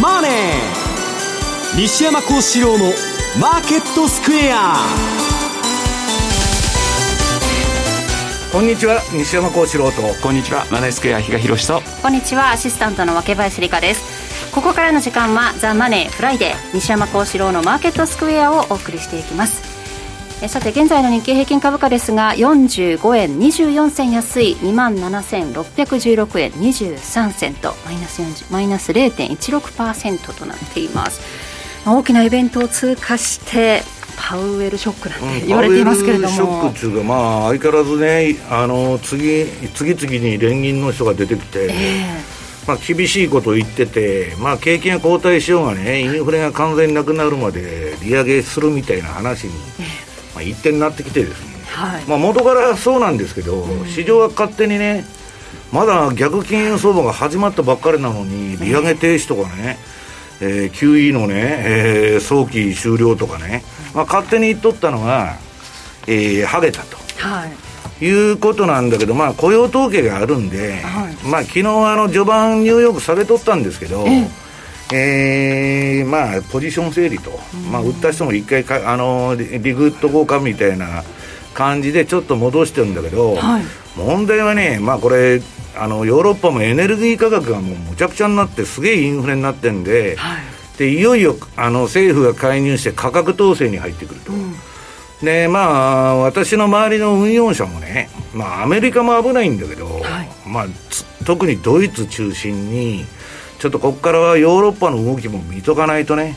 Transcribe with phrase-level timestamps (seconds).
[0.00, 0.32] マネー」
[1.76, 4.86] 西山孝四郎の「マーケットスクエア」
[8.52, 10.02] こんにちは西山孝四郎と。
[10.22, 11.82] こんにちはマネースクエア比嘉宏と。
[12.02, 14.22] こんにちはアシスタントの若林理香です。
[14.52, 19.71] ここからの時間はザ・マネーフライデー西山孝四郎のマーケットスクエアをお送りしていきます
[20.42, 31.20] えさて現在の日経平均株価ですが45円24銭安い2万7616円23銭とマイナス40マイナス0.16%となっています。
[31.86, 33.82] 大きなイベントを通過して
[34.16, 50.01] パウエルショックなんて言われていますけれども、うん、ショックっていうか、まあ、相変わらずねあの次次々に連銀の人が出てきて、えー、まあ、厳しいことを言ってて、まあ、景気が後退しようがねインフレが完全になくなるまで利上げするみたいな話に、えー、ま
[50.42, 55.04] あ、一点になってきてですね、はい、まあ、元からそうなんですけど、うん、市場は勝手にね
[55.72, 59.78] まだ逆金融相場が始まったばっかりなのに利上げ停止とかね、
[60.40, 61.34] えー、QE のね、
[61.64, 65.36] えー、早期終了とかね、まあ、勝手に言っとったのが、
[66.06, 66.98] えー、ハゲたと。
[67.18, 67.52] はい。
[68.04, 77.30] いうことなんだけど、まあ、雇用統計があるんで、はい、まあ、昨日あの序盤、ニューヨーク下げとったんですけど、ええー、まあ、ポジション整理と、
[77.70, 81.02] まあ、売った人も一回かあのリリグッド交換みたいな
[81.54, 83.62] 感じでちょっと戻してるんだけど、はい、
[83.96, 85.40] 問題はね、まあ、これ
[85.76, 90.52] あの、ヨーロッパもエネルギー価格がもうむちゃくちゃになって、すげえインフレになってるんで、はい。
[90.78, 94.54] でいよいよあの政府が介入して価格統制に入ってくると、うん、
[95.22, 100.66] でまあ私の周りの運用者もね、まあ、アメリカも危ないんだけど、はい、まあ、
[101.24, 103.04] 特にドイツ中心に
[103.62, 106.34] ちょっとここからはヨーロッパの動きも見とかないとね。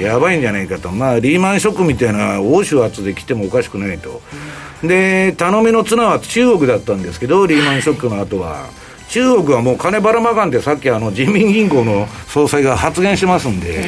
[0.00, 4.22] やばいんじゃないかと、まあ、リーマンショックみたいな欧州圧で来てもおかしくないと、
[4.82, 8.68] うん、で頼みの綱は中国だったんですけどリーマンショックの後は。
[9.08, 13.84] 中国はもう金ばらまかんでさっきあの人民銀行の総裁が発言しますんで、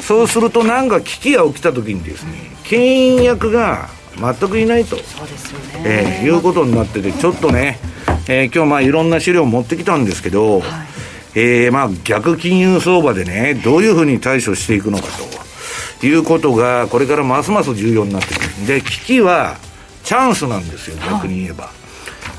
[0.00, 2.30] そうするとなんか危機が起きた時にですね
[2.64, 4.96] 牽引役が全くいないと。
[4.96, 7.78] そうですよね、えー、いうことになっててちょっとね、
[8.28, 10.97] えー、今日まあいろんな資料を持ってきたんですけど、はい、
[11.38, 15.04] えー、まあ逆金融相場でねどういうふうに対処していくのか
[16.00, 18.66] ということがこれからますます重要になってくる。
[18.66, 19.56] で危機は
[20.02, 21.70] チャンスなんですよ逆に言えば、は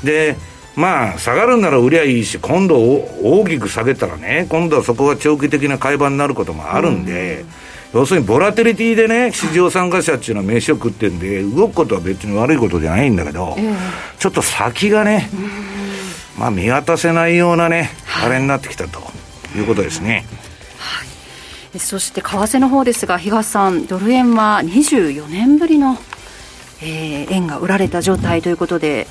[0.02, 0.36] い、で
[0.76, 7.44] まあ、下がるなら売りゃいいし、今度大きく下げたらね、今度はそこが長期的な買い場になることもあるんで、
[7.92, 13.56] うん、要するにボラテリティでね、市場参加者っていうのは名刺を食ってるんで、動くことは別に悪いことじゃないんだけど、
[14.18, 15.28] ちょっと先がね、
[16.40, 17.90] まあ見渡せないようなね、
[18.24, 18.98] あれになってきたと
[19.54, 20.24] いうことですね。
[20.78, 21.04] は
[21.74, 25.98] い、そして為替の方ですが、東さん、ドル円は24年ぶりの、
[26.80, 29.06] えー、円が売られた状態ということで、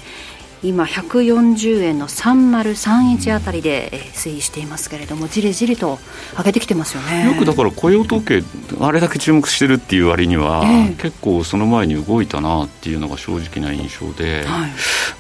[0.62, 6.00] 今140円の3031あたりで推移していますけれどもじりじりと
[6.38, 7.26] 上げてきてますよね。
[7.26, 8.44] よくだから雇用統計
[8.80, 14.68] あれだけ注目してるっていう割には、えー、結構その前に動いたなっていうのが正直な印象で、は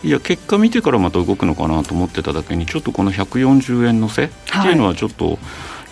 [0.03, 5.39] い、いや結果見てからまた動くのかなと思ってただけにちょっとこの140円のせっていうのはちょっと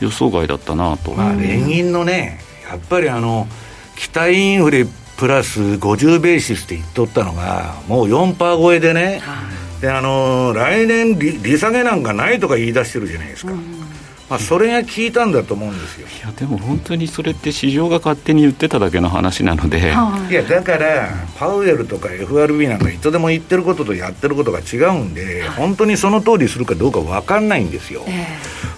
[0.02, 3.48] 予想外だったなと、まあ、連銀のねやっぱりあの
[3.96, 4.86] 期待インフレ
[5.18, 9.22] プラス50ベーシスって言っとったのが、もう4%超えでね、
[9.82, 13.54] であの来年利、利下げなんかないとか言い出してるじゃないですか。
[14.30, 16.08] まあ、それが効いたんだと思うんですよ。
[16.08, 19.94] いやでも本当にそれって市場が勝手に言ってただけの話なので、
[20.30, 20.34] い。
[20.34, 28.28] やだからパウエルとか FRB なんかいつでも言ってることとやってることが違うんで、本当にその通りするかどうか分かんないんですよ、え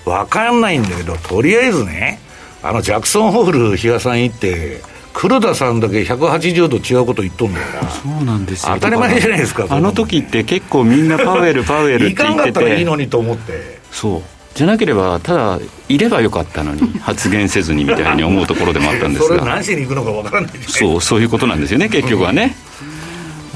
[0.05, 2.19] ー、分かんないんだけどとりあえずね
[2.61, 4.81] あのジャクソンホール比嘉さん行って
[5.13, 7.89] 黒田さんだけ180度違うこと言っとんだよな。
[7.89, 8.73] そうなんですよ。
[8.75, 12.23] 当たり前じゃないですかあの時って結構みんなパウエル パウエルって言ってて。
[12.23, 13.79] いかんかったらいいのにと思って。
[13.91, 14.21] そう。
[14.55, 19.39] じゃなければただいればよかったのに 発言せずにみたいに思うところでもあったんですが。
[19.39, 20.51] それ何しに行くのかわからない。
[20.67, 22.55] そうそういうことなんですよね結局はね、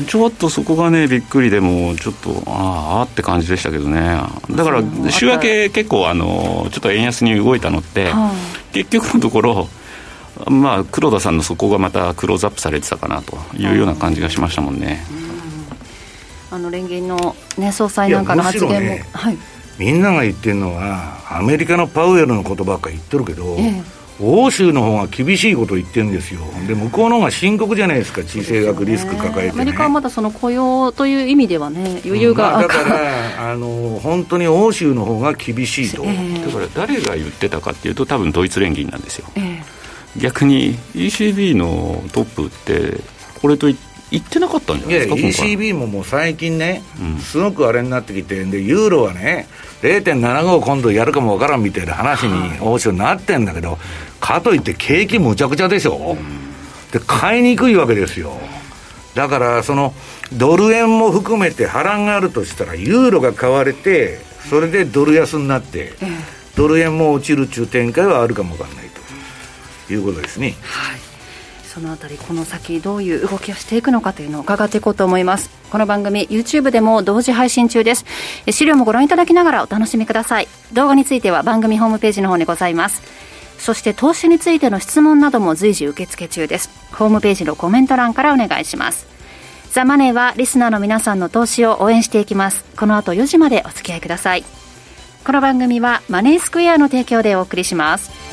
[0.08, 4.20] ちょっとそこがねびっくりでもちょっとああって感じでしたけどね。
[4.52, 8.12] だから週明け結構あのちょっと円安に動いたのって、
[8.74, 9.70] 結局のところ
[10.48, 15.06] まあ、黒田さんのそこがまたクローズアップされてたかなというような感じがしましたもんね。
[16.52, 19.38] あの連銀の、ね、総裁なんかの発言も、ね、はい、
[19.80, 23.84] みんなが言ってるのは、アメリカのパウエルのことばっかり言ってるけど、ええ、
[24.22, 39.28] 欧州の方が厳しいこと言ってるんですよ、で向こうの方が深刻じゃないですか、地政学リスク抱えて、ね、アメリカはまだその雇用という意味ではね、余裕が、まあ、だからあの、本当に欧州の方が厳しいと、え、だから誰が言ってたかっていうと、多分ドイツ連銀なんですよ。
[40.18, 43.00] 逆に ECB のトップって
[43.42, 43.78] これと一
[44.14, 49.48] 言ってなかったんじゃないですか、いや ECB ももう最近ね、うん、すごくあれになってきて、でユーロはね、
[49.82, 53.80] 0.75今度やるかもわからんみたいな話に欧州になってんだけど、
[54.20, 58.34] かといって景気むちゃくちゃでしょ、うん、で買いにくいわけですよ。
[59.16, 59.96] だからその
[60.32, 64.20] ドル円も含めて波乱があるとしたらユーロが買われて
[64.50, 65.94] それでドル安になって、
[66.56, 68.90] ドル円も落ちるという展開はあるかもわからない。
[68.90, 68.93] と
[69.94, 70.56] いうことですね。
[70.62, 71.00] はい。
[71.74, 75.50] そのあたりこの先どういう動きをしていくのかというのを伺っていこうと思います。
[75.72, 78.06] この番組 YouTube でも同時配信中です。
[78.52, 80.48] 資料もご覧いただきながらお楽しみください。
[80.74, 83.02] 動画については番組ホームページの方にございます。
[83.58, 86.70] そして投資についての質問なども随時受付中です。
[86.92, 89.08] ホームページのコメント欄からお願いします。
[89.72, 92.66] ザ・マネーはリスナーの皆さんの投資を応援していきます。
[92.78, 94.44] この後4時までお付き合いください。
[95.26, 98.33] この番組はマネースクエアの提供でお送りします。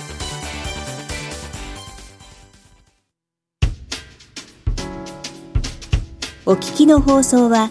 [6.50, 7.70] お聞きの放送は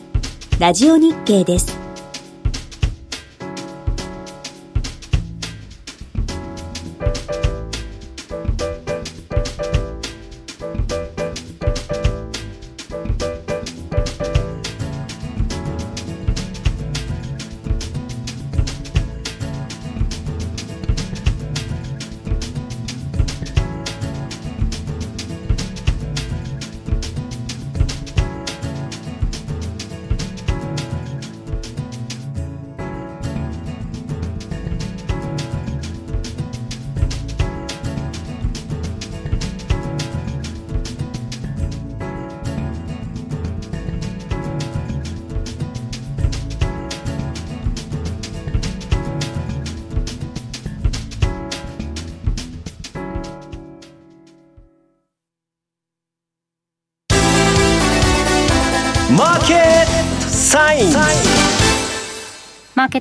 [0.57, 1.78] ラジオ日経です。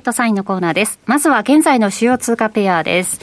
[0.09, 0.99] トサインのコーナーです。
[1.05, 3.19] まずは現在の主要通貨ペアです。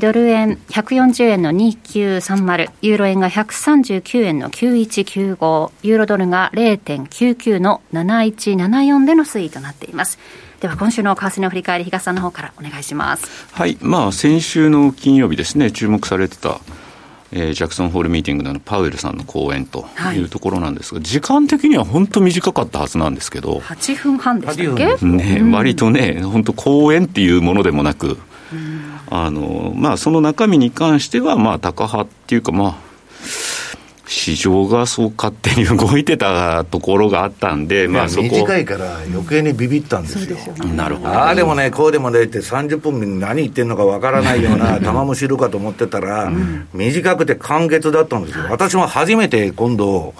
[0.00, 10.18] ドル円140円の2930、ユーロ円が139円の9195、ユーロドルが0.99の7174での推移となっています。
[10.60, 13.26] では今週の為替の振り返り、東さんの方からお願いします。
[13.52, 16.60] はい、まあ先週の金曜日ですね、注目されてた
[17.30, 20.18] えー、ジャクソンホールミーティングでのパウエルさんの講演とい。
[20.18, 28.18] うところなんですが、はい、時間的には本当短かったはずなんですけど、8分半でしたっけ、ね、割とね、本当、講演っていうものでもなく、
[29.10, 32.74] あのまあ、その中身に関しては、まあ、高派っていうか、まあ、
[34.08, 38.28] 市場がそう勝手に動いてたところがあったんで、まあ、そこ。
[38.28, 41.08] 短いから余計にビビったんですよ、うん、なるほど。
[41.10, 50.14] ああでもね、こうでもねって30分何言ってんのかわからないような玉虫いるかと思ってたら、うん、短くて簡潔だったんですよ、私も初めて今度、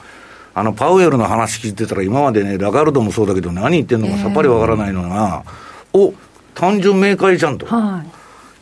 [0.55, 5.44] あのパウエルの話聞いてたら、今までね、ラガルドもそうだけど、何言ってんのかさっぱりわからないのが、
[5.94, 6.14] えー、お
[6.55, 7.64] 単純明快じゃんと。
[7.64, 8.17] はい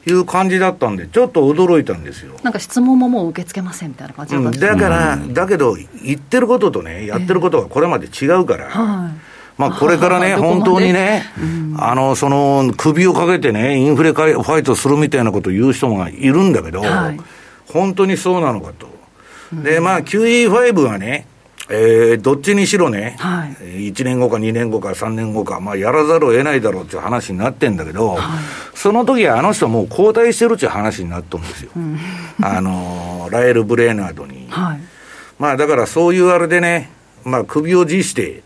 [0.07, 2.35] いう感じだったんで、ちょっと驚いたんですよ。
[2.43, 8.67] なんか質問ももう受け付けませんみたいな感じだったんです、うん、だから、だけど、言ってることとね、やってることがこれまで違うから。
[8.67, 9.37] えーはい。
[9.59, 11.25] まあ、これからね、 本当にね、
[11.79, 17.21] あの、その、首をかけてね、インフレファイトするみたいなことを言う人がいるんだけど、はい、
[17.67, 18.89] 本当にそうなのかと。
[19.63, 21.27] で、まあ、QE5 はね、
[21.69, 23.51] えー、どっちにしろね、はい、
[23.91, 28.19] 1年後か2年後か3年後か、まあ、やらざるを得ないだろうっていう話になってんだけど、はい、
[28.75, 31.71] その時はあの人もう交代してるっていう話になっとるんですよ。
[31.77, 31.99] うん、
[32.41, 34.47] あの、ラエル・ブレーナードに。
[34.49, 34.81] はい、
[35.39, 36.91] まあ、だからそういうあれでね、
[37.25, 38.43] まあ、首を辞して、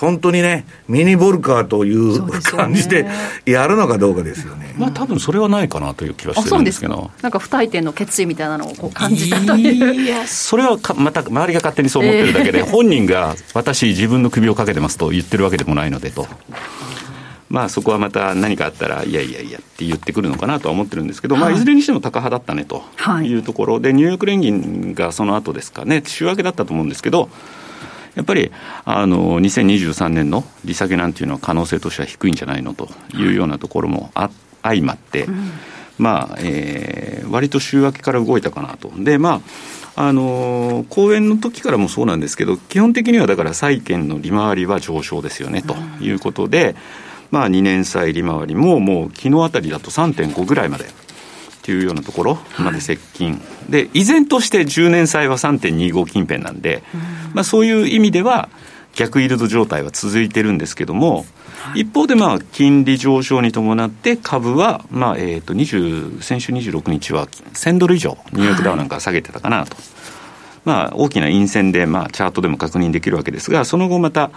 [0.00, 3.06] 本当にね、ミニボルカーという感じで
[3.46, 4.74] やるのかどうかですよね。
[4.78, 7.10] まあ多分それはないかなという気はしてるんですけど。
[7.20, 9.94] なんか不退転の決意みたいなのをこう感じたという。
[9.94, 16.28] いや、それはかまた周りが勝手にそう思ってるだけで、えー、本人が私自分の首をかけてますと言ってるわけでもないのでと。
[17.48, 22.84] まあそこはまた何かあったら、いやいやいやって言ってくるのかなとは思ってるんですけど、まあいずれにしても高派だったねと
[23.22, 27.30] いうところで、ニューヨーク連銀がその後ですかね、週明けだったと思うんですけど、
[28.18, 28.50] やっぱり
[28.84, 34.28] あの2023年の利下げなんていうのは可能性としては低いんじゃないのというようなところもあ
[34.60, 35.52] 相まって、うん、
[35.98, 38.90] まあ、えー、割と週明けから動いたかなと。
[38.98, 39.40] で、ま
[39.94, 46.74] あ、あの講演の時からもそうなんですけど、基本的にはだから債券の利回りは上昇ですよねということで、うん、
[47.30, 50.86] まあ、2年債利回りももう昨日あたりだと3.5ぐらいまで
[51.68, 57.00] というようなところまで接近、はい、で依然として10年債は3.25近辺なんで、うん、
[57.34, 58.48] まあ、そういう意味では
[58.94, 61.26] 逆イールド状態は続いてるんですけども、
[61.58, 69.74] はい、一方でまあ金利上昇に伴って株はまあえと20先週26日は1000ドル以上ニューヨークダウなんか下げてたかなと。
[69.74, 69.84] はい。
[70.64, 74.30] まあ、大きな陰線で、まあ、チャートでも確認できるわけですが、その後また、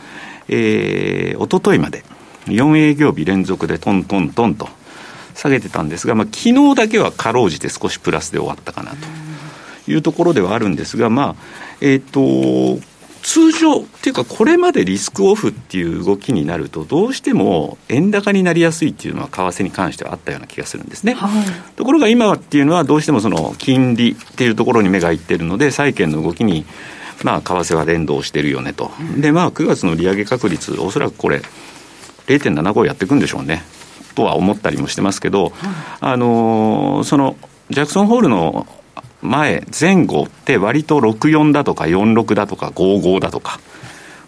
[0.47, 2.05] えー、おとといまで、
[2.45, 4.69] 4営業日連続でトントントンと
[5.41, 8.97] 下げてたんですが、まあ昨日だけはかろうじて少しプラスで終わったかなと
[9.91, 11.35] いうところではあるんですが、まあ
[11.81, 12.79] えーと、
[13.23, 21.13] 通常っていうか、これまでリスクオフっていう動きになると、どうしても円高になりやすいっていうのは、為替に関してはあったような気がするんですね。
[21.13, 26.65] はい、ところが今はっていうのは、どうしてもその金利っていうところに目がいってるので、債券の動きに、
[27.23, 28.91] まあ、為替は連動してるよねと。
[29.17, 31.41] で、まあ、9月の利上げ確率、おそらくこれ、
[32.27, 33.63] 0.75やっていくんでしょうね。
[34.13, 35.53] とは思ったりもしてますけど、
[35.99, 37.35] あのその
[37.69, 38.67] ジャクソンホールの
[39.21, 43.59] 前、前後って割と64だとか46だとか55だとか、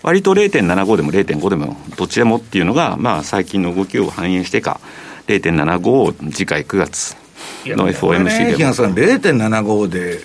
[0.04, 4.80] 割と0.75でも0.5でもどっちでもっていうのが、まあ、最近の動きを反映してか、
[5.28, 7.23] 0.75を次回9月
[7.68, 8.74] の FOMC でも。
[8.74, 10.20] さん、0.75で、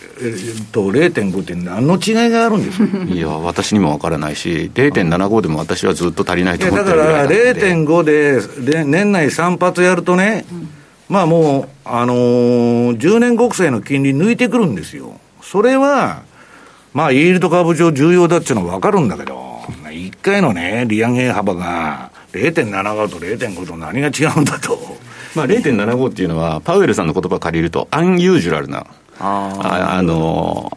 [0.73, 2.99] と、0.5って何の違いがあるんですか？
[3.13, 10.45] いや、私にもわからないし、0.75でも私はずっと足りないと思ってるだから0.5で、年内3発やるとね、
[11.09, 15.19] まあもう、あのー、10年国債の金利抜いてくるんですよ。
[15.43, 16.23] それは、
[16.93, 24.79] まあ、イールド株上重要だっていうのは分かるんだけど、1回のね、利上げ幅が0.75と0.5と何が違うんだと。
[25.39, 28.87] まあ、0.75っていうのは、パウエルさんの言葉を借りると、アンユージュラルな、
[29.21, 30.77] ああの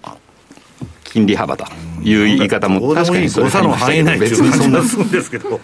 [1.03, 1.65] 金利幅と
[2.03, 5.59] いう言い方も確かにそれの範囲内別にそんなするんですけど。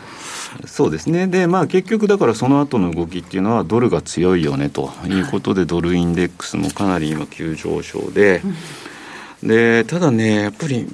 [0.66, 8.42] そうですね、でまあ、結局、だからその後の動きっていうのは、ドルが強いよねということで、ドルインデックスもかなり今、急上昇で、
[9.44, 10.88] でただね、やっぱり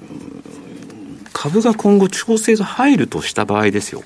[1.31, 4.03] 株が今後、調整が入るとした場合ですよ。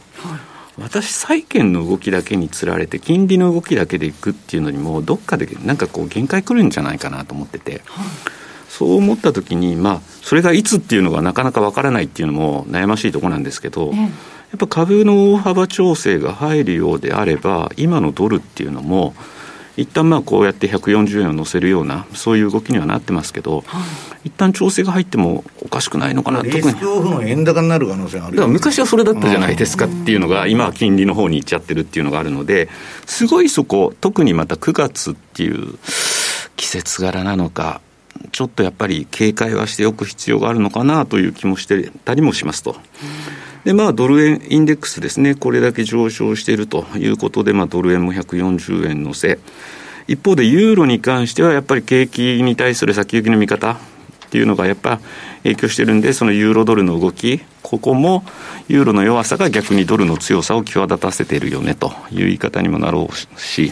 [0.78, 8.08] はい私、債券の動きだけにつられて、金利の動きだけでいくっていうのにも、どっかでなんかこう、限界くるんじゃないかなと思ってて、はい、
[8.70, 14.06] そう思ったときに、まあ、それがいつっていうのがなかなかわからないっていうのも悩ましいところなんですけど、や
[14.56, 19.16] っぱ株の大幅調整が入るようであれば、今のドルっていうのも、
[19.78, 23.80] 一旦まあこうやって140円を乗せるような、そういう動きにはなってますけど、は
[24.24, 27.30] い、一旦調整が入ってもおかしくないのかな、特に。
[27.30, 32.70] 円高になる可能性あるだから昔はそれだったじゃないですかっていうのが、今は金利の方に行っちゃってるっていうのがあるので、
[33.06, 35.78] すごいそこ、特にまた9月っていう
[36.56, 37.80] 季節柄なのか、
[38.32, 42.76] ちょっとやっぱり警戒はしておく必要があるのかなという気もしてたりもしますと。
[43.66, 49.40] で、まあ、ドル円インデックスですね、これだけ上昇しているということで、まあ、ドル円も140円乗せ。
[50.08, 53.78] 一方で、ユーロに関しては、やっぱり景気に対する先行きの見方
[54.28, 55.00] っていうのがやっぱ
[55.44, 58.24] 影響してるんで、そのユーロドルの動き、ここも
[58.68, 63.72] ユーロの弱さが逆にドルの強さを際立たせているよねという言い方にもなろうし、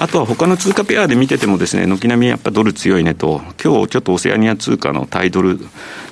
[0.00, 5.58] あとは他の通貨ペアで見ててもですね、軒並みやっぱドル強いねと、今日ちょっとオセアニア通貨のタイドル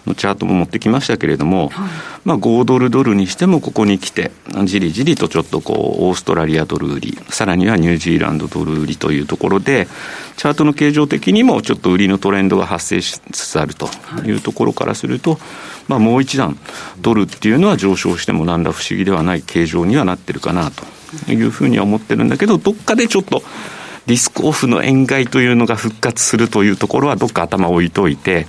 [0.06, 1.90] のチャートも持ってきましたけれども、はい、
[2.24, 4.32] まあ5ドルドルにしてもここに来て、
[4.64, 9.86] じりじりとちょっとこう、オーストラリアドル売り、さらにはニュージーランドドル売りというところで、
[10.36, 13.88] チャートの形状的にもちょっと売りのトレンドが発生しつつあると
[14.24, 15.38] いうところからすると、
[15.86, 16.58] まあもう一段、
[17.02, 20.95] ドルっていうのは上昇しても何ら不思議ではない形状にはなってるかなと。
[21.28, 23.42] いうふうには思ってるんだけど、どっかでちょっと
[24.06, 28.46] リスクオフの円買いというのが復活するというところはどっか頭置いといて、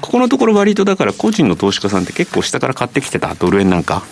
[0.00, 4.02] ここのところ割とだから個人の投資家さんって結構下から買ってきてたドル円なんか、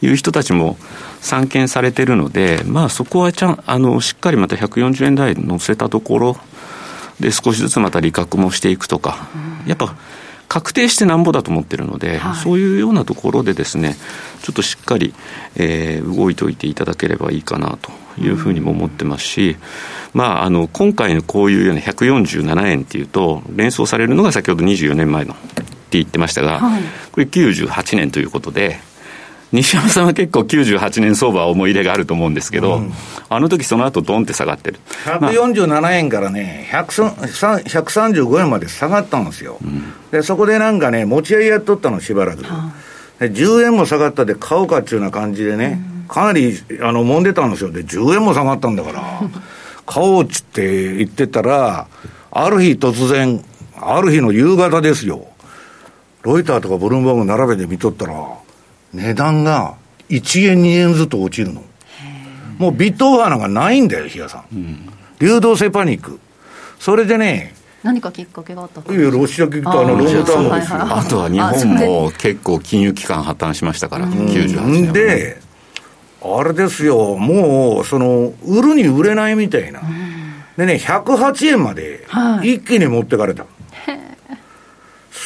[0.00, 0.76] い、いう人たちも
[1.20, 6.36] 散見されてるので、まあそこはちゃん、あの、しっかりまた140円台乗せたところ
[7.20, 9.28] で少しずつまた利確もしていくとか、
[9.66, 9.94] やっぱ
[10.48, 13.96] 確定してなんぼだと思ってるので、はい、そういうようなところでですね、
[14.42, 15.14] ちょっとしっかり、
[15.56, 19.56] えー、動いておいていただければいいかなというふうにも思ってますし、
[20.12, 26.82] まあ、あの今回のこういうような147円っていうと、連想されるのが先ほど24年前のって言ってましたが、はい、
[27.12, 28.78] これ98年ということで、
[29.54, 32.92] 西山さんは結構98年相場は思い入れがあると思うんですけど、うん、
[33.28, 34.80] あの時その後ドンって下がってる。
[35.04, 39.58] 147円からね、135円まで下がったんですよ。
[39.62, 42.42] うん、で、そこでなんかね、持ち合いやっとったのしばらく。
[43.20, 47.70] で10円も下がったで買おうかっていうような感じでね、かなり、あの、揉んでたんですよ。
[47.70, 49.20] で、10円も下がったんだから、
[49.86, 51.86] 買おうっつって言ってたら、
[52.32, 53.44] ある日突然、
[53.76, 55.28] ある日の夕方ですよ。
[56.22, 58.14] ロイターとかブルームバーグ並べて見とったら、
[58.94, 59.74] 値段が
[60.08, 61.62] 1円2円ずつ落ちるの。
[62.58, 64.54] もうビットオファーなんかないんだよ、比嘉さん。
[64.54, 66.20] うん、流動性パニック。
[66.78, 70.78] それでね、何かきっかけがあったいや、ロシアとあのロングタームですよ。
[70.80, 74.92] あとは日本も結構金融機関破綻しましたから、98年。
[74.92, 75.36] で、
[76.22, 79.82] あれですよ、もう、その、売るに売れないみたいな。
[80.56, 82.06] でね、108円まで
[82.42, 83.42] 一気に持ってかれた。
[83.42, 83.48] す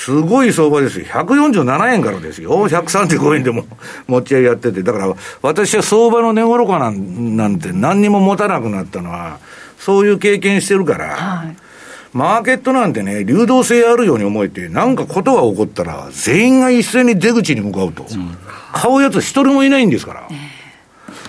[0.09, 1.05] すごい相場ですよ。
[1.05, 2.67] 147円からですよ。
[2.67, 3.67] 135円でも
[4.09, 4.83] 持ち合いやってて。
[4.83, 9.37] だから私は相場の値頃かなんなんて何にも持たなくなったのは、
[9.79, 11.57] そういう経験してるから、はい
[12.15, 18.35] マーケットなんてね、流動性あるように思えて、なんかことが起こったら、全員が一斉に出口に向かうと、うん、
[18.73, 20.29] 買うやつ一人もいないんですから。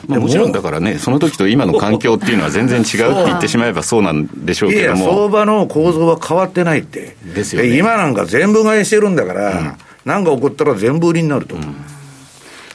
[0.10, 4.98] まあ、もちろんだからね、その時と今の環境っていうのは全然違うって言ってしまえばそうなんでしょうけども。
[4.98, 7.16] いや、相場の構造は変わってないって。
[7.24, 11.56] ですよ、ね、今なんか全部買いしてるんだから、うん、なんか起こったら全部売りになると。
[11.56, 11.76] うん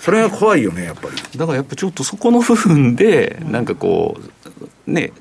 [0.04, 1.38] それが怖いよね、やっぱり。
[1.38, 4.18] だからやっぱちょっとそこの部分で、なんかこ
[4.86, 5.12] う、ね、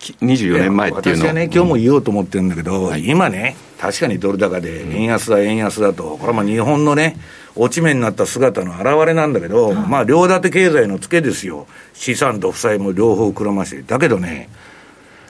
[0.00, 7.18] 24年前っていうの私はね、今日も言おうと思ってるんだけど、うん、今ね、確かにドル高で、円安だ、円安だと、これはまあ日本のね、
[7.56, 11.66] 落ち目になった姿の表れなんだけど、まあ、両立て経済のツケですよ。
[11.94, 13.82] 資産と負債も両方くらまして。
[13.82, 14.48] だけどね、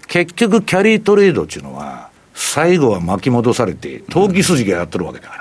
[0.07, 5.41] 結局キャリートレードっていうのは、最後は巻き戻されて、投機筋がやってるわけだか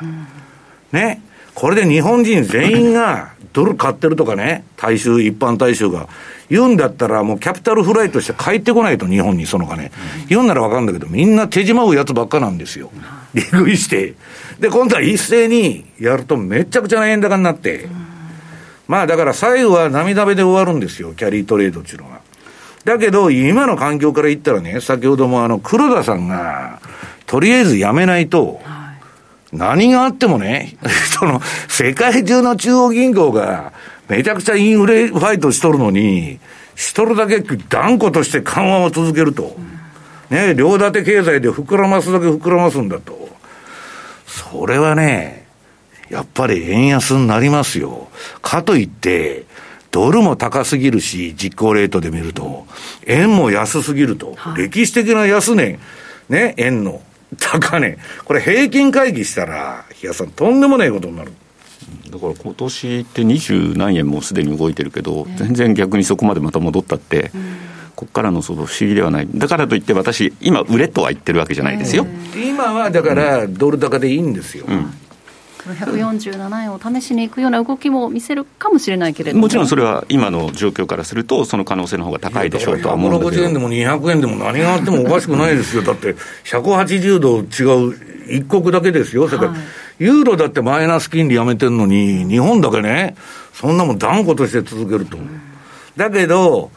[0.93, 0.99] ら。
[0.99, 1.21] ね。
[1.55, 6.07] これで日本人全員がドル買ってるとかね、大衆、一般大衆が
[6.49, 9.91] 言うんだったら、もうキャピタルフライとして帰ってこないと、日本にその金。
[10.27, 12.91] 言うんならわかるんだけど、みんな手締まうやつばっかなんですよ。
[13.33, 14.13] 利食いして。
[14.59, 17.87] で、今度は一斉にやるとめちゃくちゃな円高になって。
[18.87, 22.21] まあだから最後は涙目で終わるんですよ、キャリートレードっていうのは。
[22.85, 26.79] だけど、今の環境から言ったらね、先ほどもあの、黒田さんが、
[27.25, 28.59] とりあえずやめないと、
[29.53, 30.75] 何があってもね、
[31.19, 33.73] その、世界中の中央銀行が、
[34.07, 36.39] めちゃくちゃインフレファイトしとるのに、
[36.75, 39.55] しとるだけ断固として緩和を続けると。
[40.31, 43.28] ね、両立て経済で膨らますだけ膨らますんだと。
[44.39, 45.45] それはね、
[46.09, 48.07] やっぱり円安になりますよ。
[48.41, 49.45] かといって、
[49.91, 52.65] ドルも高すぎるし、実行レートで見ると、
[53.05, 55.79] 円も安すぎると、はい、歴史的な安値、
[56.29, 57.01] ね、円の。
[57.37, 61.33] 高値、これ平均会議したら、日嘉さん、とんでもないことになる。
[62.09, 67.31] だから今年って二十何円もすでに動いてるけど、全然逆にそこまでまた戻ったって、
[67.99, 72.07] ここからのその不思議ではない、だからといって、私、今、売れとは言ってるわけじゃないですよ。
[72.33, 74.63] 今はだから、ドル高でいいんですよ。
[74.69, 74.93] うん。
[75.67, 79.41] 147円を試しにいくような動きも見せるかもしれないけれども。
[79.41, 83.43] もちろんそれは今の状況からすると、その可能性の方が高いでしょうとは思うんですけど。
[83.43, 87.95] 150円でも200円でも何があってもおかしくないですよ、だって180度違う
[88.29, 89.57] 一国だけですよ、世界、はい、
[89.99, 93.15] ユーロだってマイナス金利やめてるのに、日本だけね、
[93.53, 95.17] そんなもん断固として続けると。
[95.97, 96.71] だけど、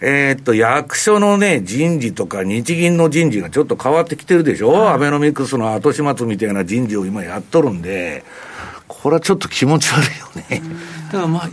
[0.00, 8.24] えー、っと、役所のね、人事とか日銀の人事がちょっと変わってきてるでしょ、はい、アベノミクスの後始末みたいな人事を今やっとるんで、
[8.88, 10.62] これはちょっと気持ち悪いよね。
[11.06, 11.50] だからまあ、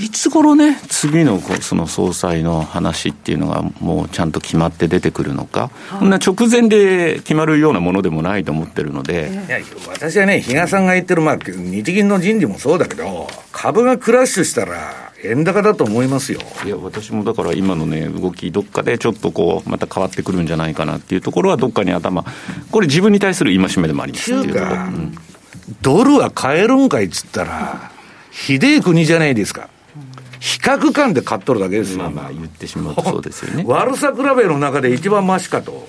[0.00, 22.24] いつ頃ね、次のその総裁の話っていうのが、もうちゃんと決まって出てくるのか、こんな直前で決まるようなものでもないと思ってるので、いや私はね、比嘉さんが言ってる、まあ、日銀の人事もそうだけど、株がクラッシュしたら、円高だと思いますよいや、私もだから今のね、動き、どっかでちょっとこう、また変わってくるんじゃないかなっていうところは、どっかに頭、
[22.70, 24.72] これ、自分に対する戒めでもありますっていうところ。
[24.72, 25.18] うん
[25.82, 27.90] ドルは買えるんかいっつったら、
[28.30, 29.68] ひでえ国じゃないですか。
[30.40, 31.98] 比較感で買っとるだけですよ。
[31.98, 33.64] まあまあ言ってしまうとそうですよね。
[33.68, 35.88] 悪さ比べの中で一番ましかと。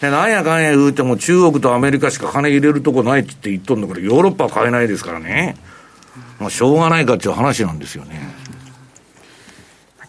[0.00, 5.56] で、なんやかんや言うても中国とアメリカしか金入れるとこないって言っとんだから、ヨーロッパは買えないですからね。
[6.38, 8.34] まあしょうがないかっていう話なんですよね。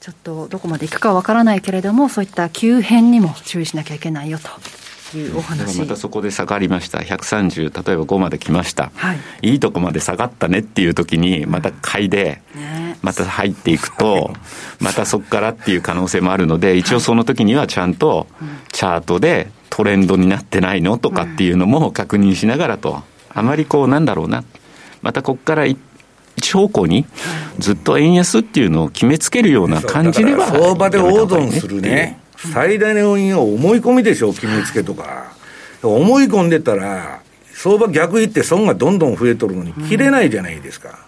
[0.02, 4.50] ちょっとどこまでいくかわからないけれども、そういった急変にも注意しなきゃいけないよと。
[5.16, 5.78] いうお話。
[5.78, 12.42] またそこで下がりました、130、例えば5まで来ました、はい、いいとこまで下がったねっていう時に、また買いで、
[13.04, 14.34] また入っていくと、
[14.82, 18.26] またそこからっていう可能性もあるので、一応その時にはちゃんと
[18.72, 24.44] チャートでトレンドになってないのとかっていうのも確認しながらと、あまりこう、なんだろうな、
[25.04, 25.78] またここから一
[26.54, 27.06] 方向に
[27.60, 32.20] ずっと円安っていうのを決めつけるような感じでは、相場で大損するね。
[32.54, 35.34] 最大の要因は思い込みでしょ、決めつけとか。
[35.84, 37.22] 思い込んでたら、
[37.54, 41.00] 相場逆行って損がどんどん増えとるのに切れないじゃないですか。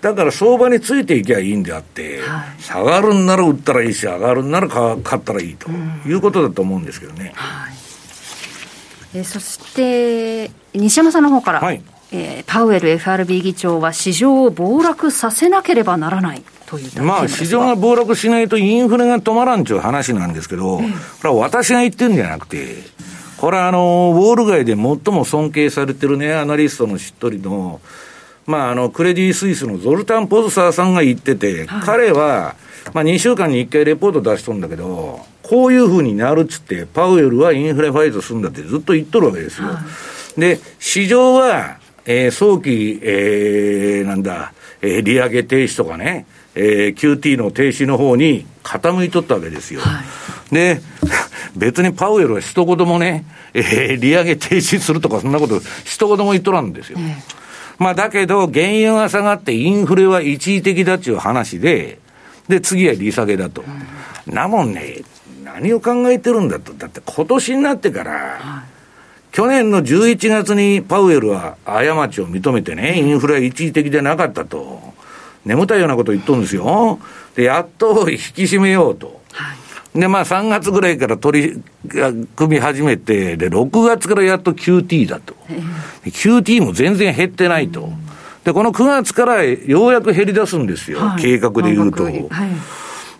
[0.00, 5.70] だから相場についていけばいいんであって、はい、下がるんなら売ったらいいし、上がるんなら買ったらいいと
[6.06, 7.32] いうことだと思うんですけどね。
[7.36, 16.42] はい、えそして西山さんの方から、はい、えー、パウエル FRB 議長は市場を暴落させなければならない。
[17.02, 20.82] まあ、市場が暴落しないとインフレが止まらんちゅう話なんですけど、こ
[21.24, 22.76] れは私が言ってるんじゃなくて、
[23.36, 27.80] これはあの、ウォール街で最も尊敬されてるね、アナリストの一人の、
[28.46, 32.54] まあ、あの、クレディ・スイスのゾルタン・ポズサーさんが言ってて、はい、彼は、
[32.94, 39.68] まあ、2週間に1回レポート出しとるんだけど、こういうふうになるっつって、パウエルはインフレファイトするんだってずっと言っとるわけですよ。
[39.68, 39.82] は
[40.36, 49.80] い、で、市場は、えー、早期、えー、なんだ、えー、利上げ停止とかね、えー、QT の停止の方に傾いとったわけですよ。
[49.80, 50.02] は
[50.50, 50.80] い、で、
[51.56, 56.98] 別にパウエルは一言もね、えー、利上げ停止するとかそんなこと一言も言っとらんですよ。
[57.00, 57.14] えー、
[57.78, 61.98] まあだけど、原油が下がってインフレは一時的だっていう話で、
[62.48, 63.64] で、次は利下げだと。
[64.26, 65.02] うん、なもんね、
[65.44, 66.72] 何を考えてるんだと。
[66.72, 68.71] だって今年になってから、はい
[69.32, 74.92] 去年の11月にパウエルは過ちを認めてね、インフレは一時的でなかったと。
[75.46, 77.00] 眠たいようなこと言っとるんですよ。
[77.34, 79.22] で、やっと引き締めようと。
[79.32, 79.54] は
[79.94, 81.62] い、で、まあ3月ぐらいから取り
[82.36, 85.34] 組み始めて、で、6月からやっと QT だと。
[86.04, 87.90] QT も全然減ってないと。
[88.44, 91.00] で、この9月からようやく減り出すんですよ。
[91.00, 92.04] はい、計画で言うと。
[92.04, 92.22] はい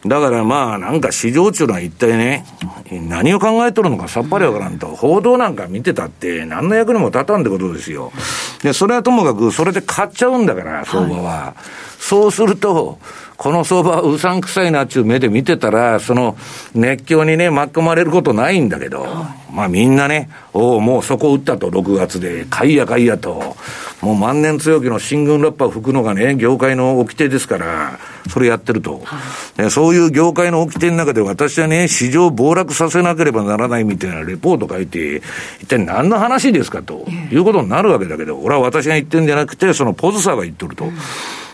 [0.04, 2.44] だからまあ、なんか市場中のは一体ね、
[2.90, 8.10] 何を考えとるのかさっぱりわからんと、報道なんか見てたって、何の役にも立たんってことですよ。
[8.62, 11.22] で、それはともかく、それで買っちゃうんだから、相場は。
[11.22, 11.60] はい、
[12.00, 12.98] そうすると、
[13.36, 16.36] この相場はうさんくさいなっていう目で見てたら、その
[16.74, 19.04] 熱狂にね、巻き込まれることないんだけど、
[19.52, 23.56] まあみんなね、おお、もうそこ打ったと、6月で、買いや買いやと、
[24.00, 27.98] もう万年強気の新軍ラッパー吹くのがね、業界の掟ですから、
[28.30, 29.00] それやってると。
[29.04, 35.22] はい、そういう業界の掟の中で私はね、市場暴落させなければならないみたいなレポート書いて、
[35.60, 40.84] 一体何の話ですかと、いうことになるわけだけど、俺は私が言ってるんじゃなくて、そのポズサーが言ってると。
[40.84, 40.92] うん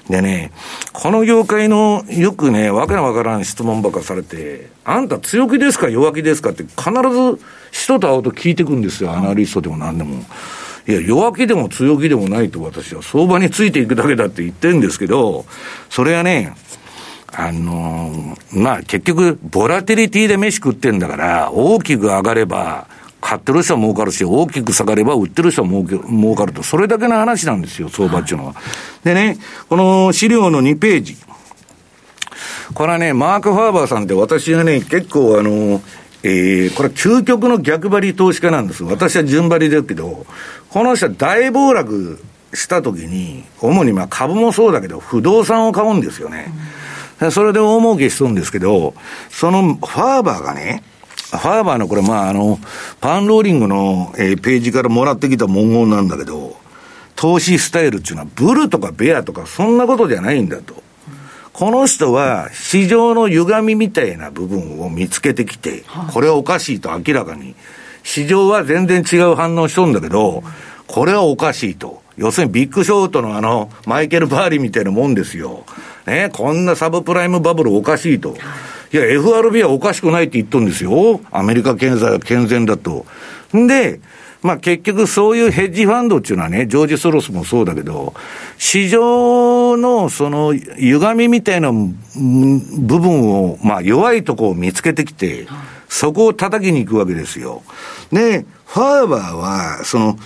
[0.09, 0.53] でね、
[0.93, 10.25] この業界のよくね、わけのわからん質問ばかされて、あんた強気ですか弱気ですかって必ず人と会うと聞いてくんですよ、アナリストでも何でも。
[10.87, 15.45] いや、弱気でも強気でもないと私は相場についていくだけだって言ってるんですけど、
[15.91, 16.55] それはね、
[17.31, 22.87] あのー、まあ結局、ボラティリティで飯食ってんだから、大きく上がれば、
[23.21, 28.55] 買ってる人は儲かるし、大きく下がれば売ってる人は儲け儲かると、それだけの話なんですよ、相場っていうのは。
[29.05, 31.17] でね、この資料の2ページ。
[32.75, 35.81] これはね、マーク・ファーバーさんって私がね、結構あの、
[36.23, 38.85] えー、これ究極の逆張り投資家なんです。
[38.85, 40.27] 私は順張りですけど、
[40.69, 42.23] この人は大暴落
[42.55, 46.53] した時に、主にまあ株もそうだけど、不動産を買うんですよね。
[47.21, 48.95] うん、それで大儲けしとるんですけど、
[49.31, 50.83] そのファーバーがね、
[51.31, 52.59] ファーバーのこれ、まあ、あの、
[53.01, 56.57] パンローリングの、えー、ページからもらってきた文言なんだけど、
[57.17, 60.83] 投資スタイルっていうのは、ブルとかベアとか、そんなことじゃないんだと。
[61.53, 67.55] この人は、市場の歪みみたいな部分を見つけてきて、これはおかしいと明らかに。
[68.05, 70.43] 市場は全然違う反応しとんだけど、
[70.87, 72.03] これはおかしいと。
[72.17, 75.65] 要するにビッグショートのあの、マイケル・バーリーみたいなもんですよ。
[76.07, 78.31] ね、こんなサブプライムバブルおかしいと。
[78.31, 78.33] い
[78.93, 81.21] いや、FRB はおかしくないって言っとんですよ。
[81.31, 83.05] アメリカ経済は健全だと。
[83.57, 84.01] んで、
[84.41, 88.15] まあ結局そういうヘッジファンドっていうのはね、ジョージ・ソロスもそうだけど、
[88.57, 91.79] 市場のその歪みみたいな部
[93.01, 95.47] 分を、まあ弱いとこを見つけてきて、
[95.89, 97.63] そこを叩きに行くわけですよ。
[98.13, 100.19] で、ファーバーは、その、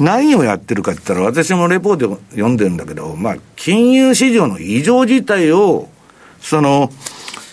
[0.00, 5.88] 何をやってるかって言ったら、私もレポート読んでるんだけど、まあ、金融市場の異常事態を、
[6.40, 6.90] その、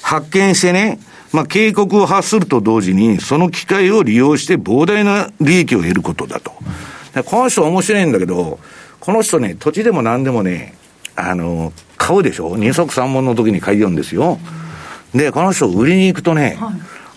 [0.06, 1.00] 発見してね、
[1.34, 6.52] まあ、警告を発すると同時に、その機会を利用して膨大な利益を得ることだと。
[7.26, 8.60] この人面白いんだけど、
[9.00, 10.76] この人ね、土地でも何でもね、
[11.16, 12.56] あの、買うでしょ？
[12.56, 14.38] 二足三門の時に買いよんですよ。
[15.16, 16.60] で、この人売りに行くとね、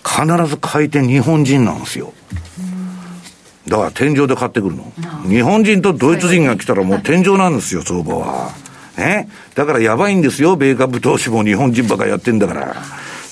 [0.03, 2.11] 必ず買い手日本人なんですよ。
[3.67, 4.91] だから天井で買ってくるの。
[5.29, 8.51] 日本人とドイツ人が来たらもう天井なんですよ、相場は。
[8.99, 9.29] ね。
[9.55, 12.75] だからやばいんですよ、米株投資も日本人ばかやってんだから。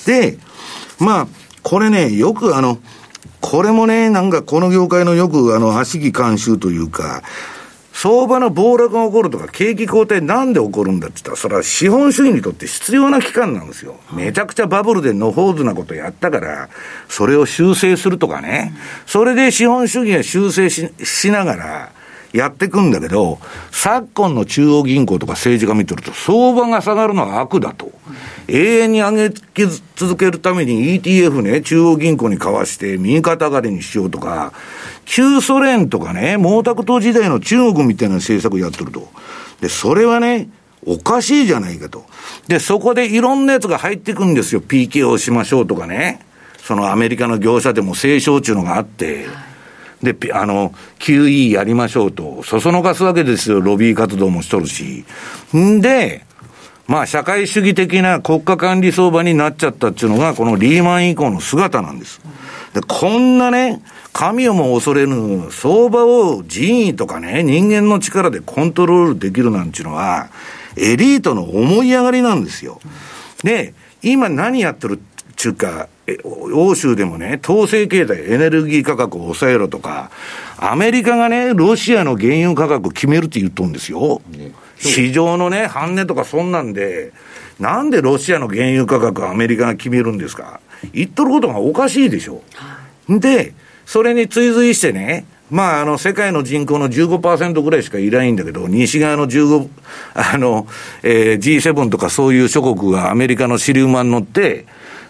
[0.06, 0.38] で、
[0.98, 1.26] まあ、
[1.62, 2.78] これね、よくあの、
[3.40, 7.22] これもね、なんかこの業界のよくあの、悪しき慣習というか、
[8.00, 13.96] 相場の暴落が起こるとか、景気後退なんで起こるんだって言ったら、それは資本主義にとって必要な期間なんですよ。
[14.12, 16.68] めちゃくちゃバブルでのほうずなことやったから、
[17.08, 18.72] それを修正するとかね。
[19.04, 21.92] それで資本主義が修正ししながら、
[22.32, 23.38] やっていくんだけど、
[23.70, 27.90] 昨今の中央銀行とか政治家見てると、相場が下がるのは悪だと。
[28.48, 29.34] 永遠に上げ
[29.96, 34.52] 続けるために ETF ね、中央銀行に交わして右肩上がりにしようとか、
[35.04, 39.08] 旧ソ連とかね、毛沢東時代の中国みたいな政策やってると。
[39.60, 40.48] で、それはね、
[40.86, 42.04] おかしいじゃないかと。
[42.46, 44.60] で、そこでいろんなやつが入ってくんですよ。
[44.60, 46.20] PK をしましょうとかね。
[46.58, 49.26] そのアメリカの業者でも清少っていうのがあって。
[50.02, 55.04] で、あの、QE やりましょうと、そそのかすわけですよ、ロビー活動もしとるし。
[55.56, 56.24] んで、
[56.86, 62.20] まあ、社会主義的な国家管理相場になっちゃったっていうのが、このリーマン以降の姿なんです。
[62.72, 63.82] で、こんなね、
[64.12, 70.28] 神をも恐れぬ相場を人為とかね、人間の力でコントロールできるなんていうのは、
[70.76, 72.80] エリートの思い上がりなんですよ。
[73.42, 75.88] で、今何やってるっていうか、
[76.54, 80.10] 欧州でもね、統制経済、エネルギー価格を抑えろとか、
[80.58, 84.20] アメリカがね、ロシアの原油価格を決めるって言っとるんですよ。
[84.30, 87.12] ね市場のね、半値とかそんなんで、
[87.60, 90.60] なんでロシアの原油価格アメリカが決めるんですか？
[90.92, 92.42] 言っとることがおかしいでしょ。
[93.08, 99.68] で、それに追随してね、まあ、あの、世界の人口の15%ぐらいしかいないんだけど、西側の15、
[100.14, 100.66] あの、
[101.02, 104.66] えー、G7 とかそういう諸国がアメリカの支流馬に乗って、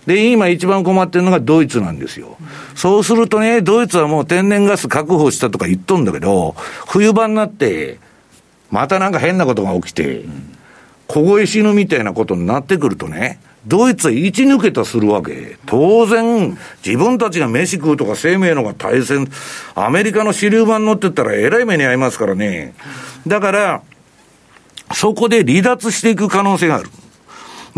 [0.07, 2.37] で、今一番困ってるのがドイツなんですよ。
[2.75, 6.55] そうするとね、ドイツはもう天然ガス確保したとか言っとんだけど、
[6.87, 7.99] 冬場になって、
[8.71, 10.25] またなんか変なことが起きて、
[11.07, 15.57] 凍え死ぬみたいなことになってくるとね、ドイツは一抜けたするわけ。
[15.67, 19.29] 当然、自分たちが飯食うとか生命のが大戦、
[19.75, 22.75] アメリカの支流版乗ってったらえらい目に遭いますからね。
[23.27, 23.83] だから、
[24.95, 26.89] そこで離脱していく可能性がある。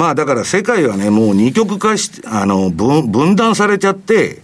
[0.01, 4.39] まあだから世界はね、もう二極化し、あの、分、分断されちゃって、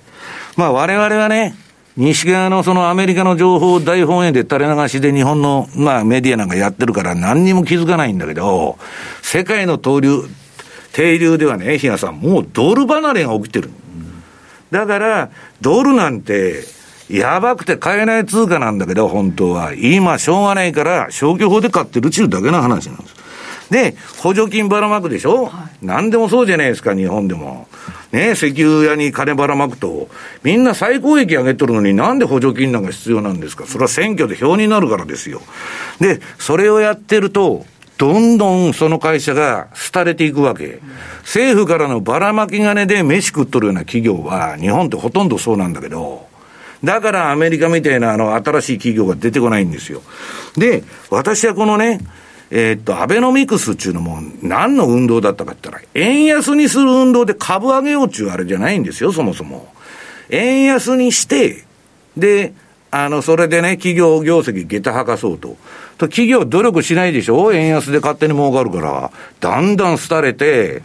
[0.55, 1.55] まあ我々はね、
[1.97, 8.77] 西側のそのアメリカの情報を大本営で垂れ流しで日本の、まあメディアなんかやってるから何にも気づかないんだけど、
[9.23, 10.25] 世界の潮流、
[10.93, 13.71] 停留ではね、比嘉さん、もうドル離れが起きてる。
[14.71, 15.31] だから、
[15.63, 16.65] ドルなんて、
[17.09, 19.73] やばくて買えない通貨なんだけど、本当は。
[19.73, 23.26] 今、しょうがないから、消去法で買ってるっちゅうだけの話なんです。
[23.71, 27.67] で、補助金ばらまくでしょ、はい、何でもそうじゃないですか、日本でも。
[28.13, 30.09] ね、石油屋に金ばらまくと、
[30.45, 33.67] みんな最高益上げとるのになんで補助金なんか必要なんですか？
[33.67, 35.43] それは選挙で票になるからですよ。
[36.01, 37.67] で、それをやってると、
[37.99, 40.81] どんどんその会社が廃れていくわけ。
[41.23, 46.27] 政府からのばらまき金で飯食っとるような企業は、日本ってほとんどそうなんだけど、
[46.85, 50.03] だからアメリカみたいなあの新しい企業が出てこないんですよ。
[50.57, 52.01] で、私はこのね、
[52.51, 59.69] えー、っと、アベノミクスっていうのも何の運動だったかって言ったら、円安にする運動で株上げようっていうあれじゃないんですよ、そもそも。
[60.31, 61.65] 円安にして、
[62.17, 62.53] で、
[62.93, 65.57] あの、それでね、企業業績下駄吐かそうと。
[65.99, 67.53] と企業努力しないでしょ？
[67.53, 69.11] 円安で勝手に儲かるから。
[69.41, 70.83] だんだん廃れて、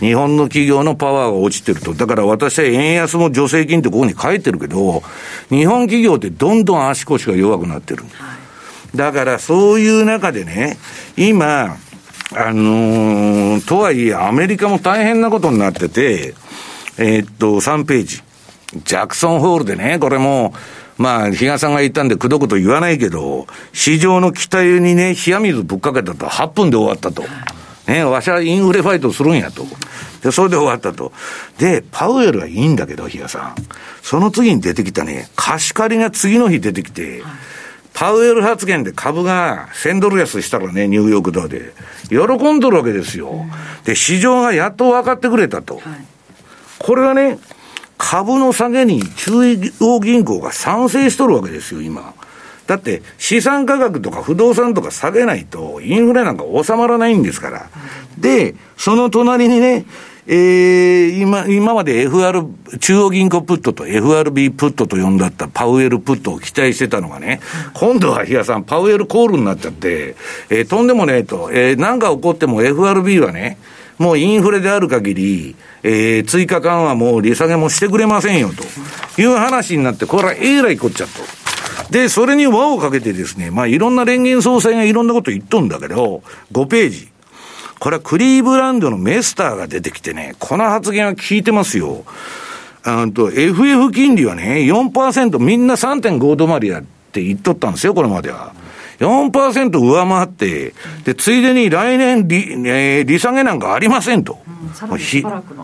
[0.00, 1.94] 日本の企業のパワーが落ちてると。
[1.94, 5.02] だから私は円安も助成金ってここに書いてるけど、
[5.48, 8.02] 日本企業ってどんどん足腰が弱くなってる。
[8.14, 8.43] はい
[8.94, 10.78] だからそういう中でね、
[11.16, 11.76] 今、
[12.36, 16.34] あのー、とはいえアメリカも大変なことになってて、
[16.98, 18.22] えー、っと、3ページ。
[18.84, 20.52] ジャクソンホールでね、これも、
[20.96, 27.24] まあ、比嘉さんが言ったんでくどくど言わないけど、市場の期待にね、冷や水ぶっかけたと、8分で終わったと。
[27.86, 29.64] ね、わしはインフレファイトするんやと。
[30.22, 31.12] で、それで終わったと。
[31.58, 33.54] で、パウエルはいいんだけど、比嘉さん。
[34.02, 37.32] その次に出てきたね、貸し借りが次の日出てきて、はい
[37.94, 41.72] パウエル発言で株が1000ドル安したらね、ニューヨークダウで。
[42.08, 43.46] 喜んどるわけですよ。
[43.84, 45.80] で、市場がやっと分かってくれたと。
[46.78, 47.38] これはね、
[47.96, 52.14] 株の下げに中央銀行が賛成しとるわけですよ、今。
[52.66, 57.66] だって、資産価格とか不動産とか下げないと、インフレなんか収まらないんですから。
[58.18, 59.86] で、その隣にね、
[60.26, 67.40] えー、今、今まで FR、中央銀行プットと FRB プットと呼んだったパウエルプットを期待してたのがね、
[67.74, 70.16] 今度は比嘉さん、パウエルコールになっちゃって、
[70.48, 73.58] えー、とんでもねえと、えー、何か起こっても FRB はね、
[73.98, 81.10] もうインフレである限り、えー、追加緩和も利下げもしてくれませんよという話になって、これはえらいこっちゃと。
[81.90, 87.13] で、それに輪をかけてですね、まあいろんな連銀総裁がいろんなこと言っとんだけど、5ページ。
[87.78, 92.04] これはクリーブランドのメスターが出てきてね、この発言は聞いてますよ。
[92.82, 96.82] あと、FF 金利はね、4%みんな3.5止まりやっ
[97.12, 98.52] て言っとったんですよ、これまでは。
[98.98, 104.38] 4%上回って、で、ついでに来年利、えー、利下げなんかありませんと。
[104.90, 105.22] うん、ひ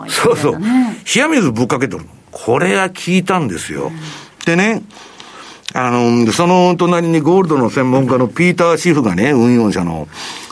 [0.09, 0.53] そうそう。
[0.55, 2.07] 冷や水ぶっかけとる。
[2.31, 3.89] これは聞いたんですよ。
[3.89, 3.93] うん、
[4.47, 4.83] でね、
[5.73, 10.09] あの、その隣にゴールドの専門家のピーター・シフがね、運用者の、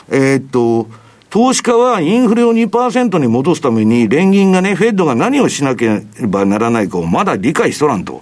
[0.09, 0.87] えー、っと、
[1.29, 8.19] 投資家はインフレを2%に戻すために、連銀がね、フェッドが何をしなければならないかをまだ理解しとらんと。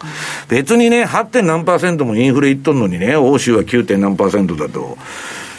[0.49, 1.41] 別にね、8.
[1.41, 1.63] 何
[2.05, 3.97] もインフレいっとんのにね、欧州は 9.
[3.97, 4.97] 何だと。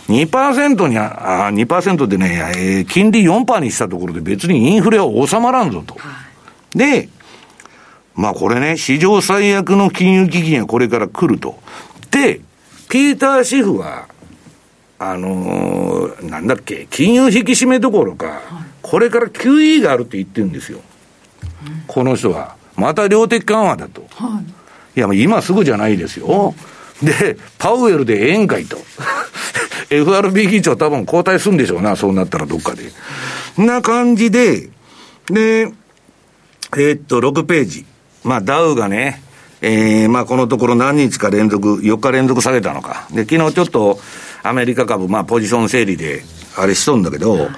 [0.08, 5.96] 2%に、あ、2%でね、えー、金利4%にしたところで別にインフレは収まらんぞと。
[6.74, 7.08] で、
[8.14, 11.58] まあこれね、史上最悪の金融危機がこれから来ると。
[12.10, 12.40] で、
[12.88, 14.08] ピーター・シフは、
[14.98, 18.42] あのー、なんだっけ、金融引き締めどころか、
[18.82, 20.80] これから QE があるって言ってるんですよ。
[21.86, 22.56] この人は。
[22.76, 24.06] また量的緩和だと。
[24.96, 26.54] いや、今すぐじゃないですよ。
[27.02, 28.78] で、パウエルでええんかいと。
[29.90, 32.92] FRB 議長多分交代するんでしょうな、そうなったらどっかで。
[33.56, 34.68] な感じで、
[35.26, 35.72] で、
[36.76, 37.86] えー、っと、6ページ。
[38.24, 39.22] まあ、ダウがね、
[39.60, 43.08] えー、まあ、このところ何日か連続、4日連続下げたのか。
[43.12, 43.98] で、昨日ちょっと、
[44.42, 46.22] アメリカ株、まあ、ポジション整理で、
[46.56, 47.48] あれしとんだけど、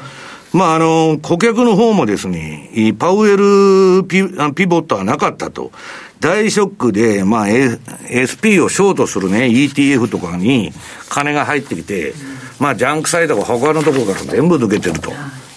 [0.52, 4.22] まあ、あの、顧客の方もですね、パウエルピ
[4.54, 5.70] ピボットはなかったと。
[6.18, 10.72] 大ショックで、まあ、SP をショートするね、ETF とかに
[11.08, 12.12] 金が入ってきて、
[12.58, 15.12] まあ、ジャンクサイドが他のところから全部抜けてると。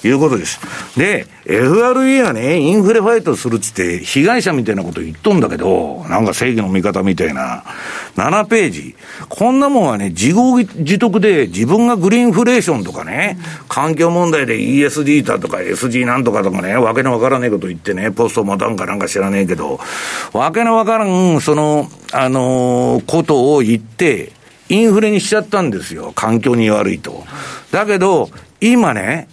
[0.08, 0.60] いうことです。
[0.98, 7.64] で、FRE はね、インフレファイトするっつって、被害者みたいなこと言っとんだけど、なんか正義の味方みたいな。
[8.16, 8.96] 7ページ。
[9.30, 13.38] こんなもんはね、自業自得で自分がグリーンフレーションとかね、
[13.68, 19.80] 環境問題で ESD だとか SG なんとかとかね、わけのわからねえこと言ってね、ポスト持たんかなんか知らねえけど、
[20.34, 24.32] わけのわからん、その、あのー、ことを言って、
[24.70, 26.14] インフレにしちゃったんですよ。
[26.16, 27.24] 環境に悪いと。
[27.72, 28.30] だけど、
[28.62, 29.28] 今ね、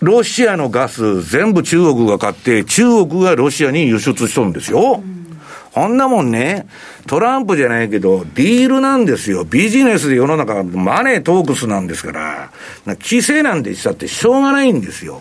[0.00, 5.02] ロシアのガス全部中国が買って、中国がロシアに輸出しとるんですよ。
[5.72, 6.66] こんなもんね、
[7.06, 9.44] トランプじゃないけど、ディールなんですよ。
[9.44, 12.50] ビジネスで世の中、マネートークスなんですから、
[12.86, 15.20] 規制なんてしたってしょうがないんですよ。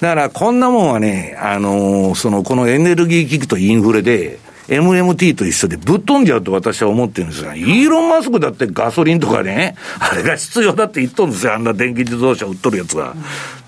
[0.00, 13.14] だから、こんなもんはね、あのー、その、このエネルギー危機とインフレで、MMT と一緒でぶっ飛んじゃうと私は思ってるんですが、イーロン・マスクだってガソリンとかね、あれが必要だって言っとるんですよ、あんな電気自動車売っとるやつは。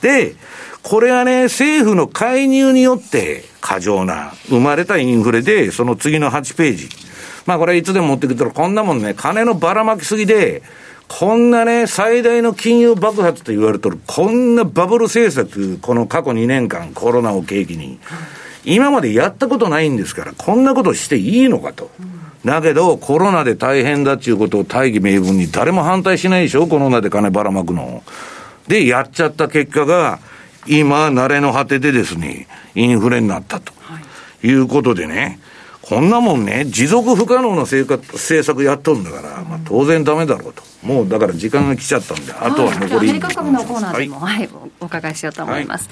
[0.02, 0.34] で、
[0.82, 6.88] これはね、政府の介入によって、過剰な、生まれたインフレで、その次の8ページ。
[7.46, 10.62] まあこれいつでも持ってくると、こんなもんね、金のばらまきすぎで、
[11.08, 17.98] こんなね、最大の金融爆発と言われてる、こんなバブル政策、この過去2年間、コロナを契機に。
[18.64, 21.90] 今までやったことないんですから、こんなことしていいのかと。
[22.44, 28.03] だけど、コロナで大変だっていうことを大義名分に誰も反対しないでしょ、コロナで金ばらまくの。
[28.68, 30.18] で、やっちゃった結果が、
[30.66, 33.73] 今、慣れの果てでですね、インフレになったと。
[34.42, 35.38] いうことでね、
[35.83, 40.62] こんなもんね、持続不可能な生活政策やっとるんだから、まあ、当然だめだろうと。
[40.83, 42.94] もうだから時間が来ちゃったんで、あとは残り。
[42.94, 44.49] アメリカ株のコーナーでも、はい、はい、
[44.81, 45.88] お伺いしようと思います。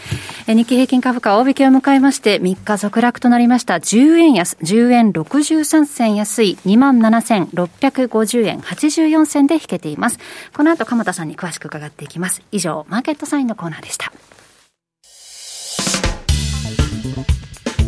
[0.46, 3.74] はい、日経平均株価大引けを迎えまして、3日続落となりました。
[3.74, 10.18] 10円安、10円63銭安い、27,650円84銭で引けています。
[10.54, 12.42] この後、鎌田さんに詳しく伺っていきます。
[12.52, 14.12] 以上、マーケットサインのコーナーでした。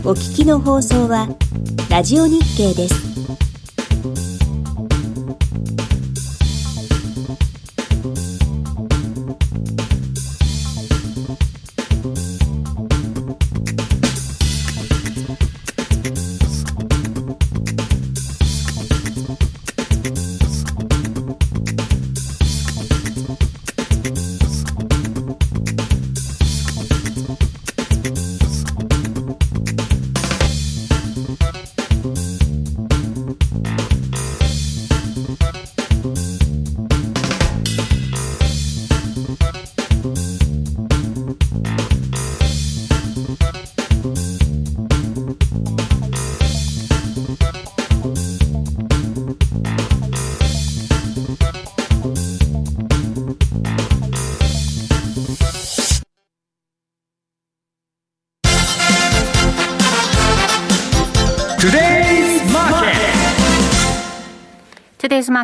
[0.02, 1.28] お聞きの放送は、
[1.90, 2.94] ラジオ日経です。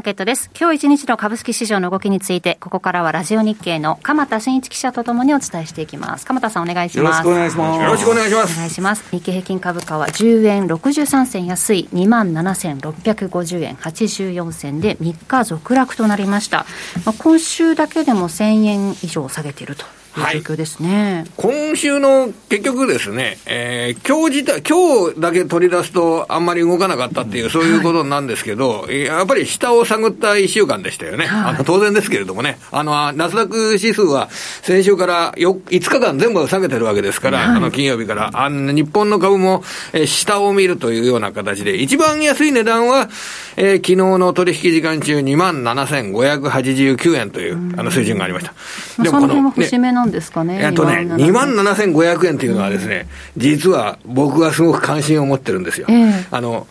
[0.07, 0.53] ケットです。
[0.57, 6.25] 今日一日の株式市場の動きについて、ここからはラジオ日経の鎌田新一記者とともにお伝えしていきます。
[6.25, 7.27] 鎌田さんお願いします。
[7.27, 7.83] よろしくお願いします。
[7.83, 8.55] よろしくお願いします。
[8.55, 9.11] お願いします。
[9.11, 16.67] 日経平均株価は10円63銭安い27,650円84銭で3日続落となりました。
[17.05, 19.87] まあ、今週だけでも1000円以上下げていると。
[20.17, 43.11] はい、ですね、今週の結局ですね、えー、今日自体、今日だけ取り出すと、あんまり動かなかったっていう、そういうことなんですけど、はい、やっぱり下を探った1週間でしたよね、はい、あの当然ですけれどもね、あのナスダック指数は先週から5日間全部下げてるわけですから、あの金曜日から、あの日本の株も、えー、下を見るというような形で、一番安い値段は、
[43.59, 48.55] えー、昨日の取引時間中、2万7589円という、あの水準がありました。
[49.03, 50.61] でもこの、ねんですかね。
[50.63, 55.87] えっとね、2万7500円っていうのはですね、実は僕はすごく関心を持ってるんですよ。
[55.91, 56.67] えー、あの、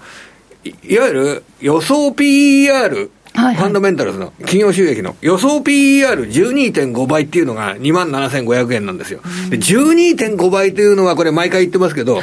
[0.83, 9.19] いわゆる予想 PER、ファンダメンタルズの企業収益の予想 PER12.5 倍っていうのが2万7500円なんですよ。
[9.49, 12.21] で、12.5倍というのはこれ毎回言ってますけど、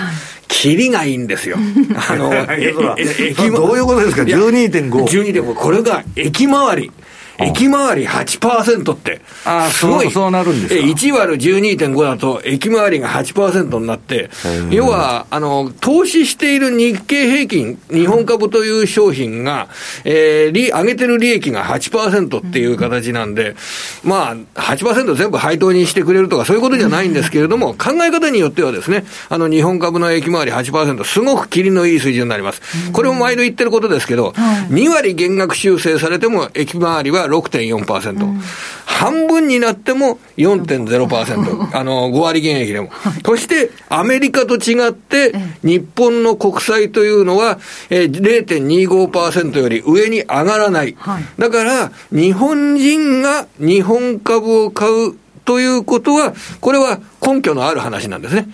[0.49, 1.59] キリがいいんですよ。
[2.09, 4.91] あの、ええどういうことですか ?12.5。
[4.91, 5.55] 12.5。
[5.55, 6.93] これが駅回り。
[7.39, 9.21] 駅回り8%って。
[9.45, 10.11] あーすごい。
[10.11, 14.31] そうなるんですかえ1割る12.5だと、駅回りが8%になって、
[14.71, 19.69] 要は、あの、投資している日経平均、日本株という商品が、
[20.05, 23.57] えー、利、上げてる利益が8%っていう形なんで、
[24.05, 32.63] まあ、8%全部配当にしてくれるとかそういうことじゃないんですけれども、考え方によってはですね、あの、日本株の駅回り8%、すごく切りのいい水準になります。
[32.93, 38.41] これも毎度言ってることですけど、2割減額修正されても、駅回りは6.4%。
[38.85, 41.77] 半分になっても4.0%。
[41.77, 42.91] あの、5割減益でも。
[43.25, 47.59] そして、アメリカと違って、日本の国債というのは、
[47.91, 50.97] えー0.25%より上に上がらない。
[51.39, 55.15] だから、日本人が日本株を買う
[55.45, 58.49] ということは、これは根拠のある話なんですね。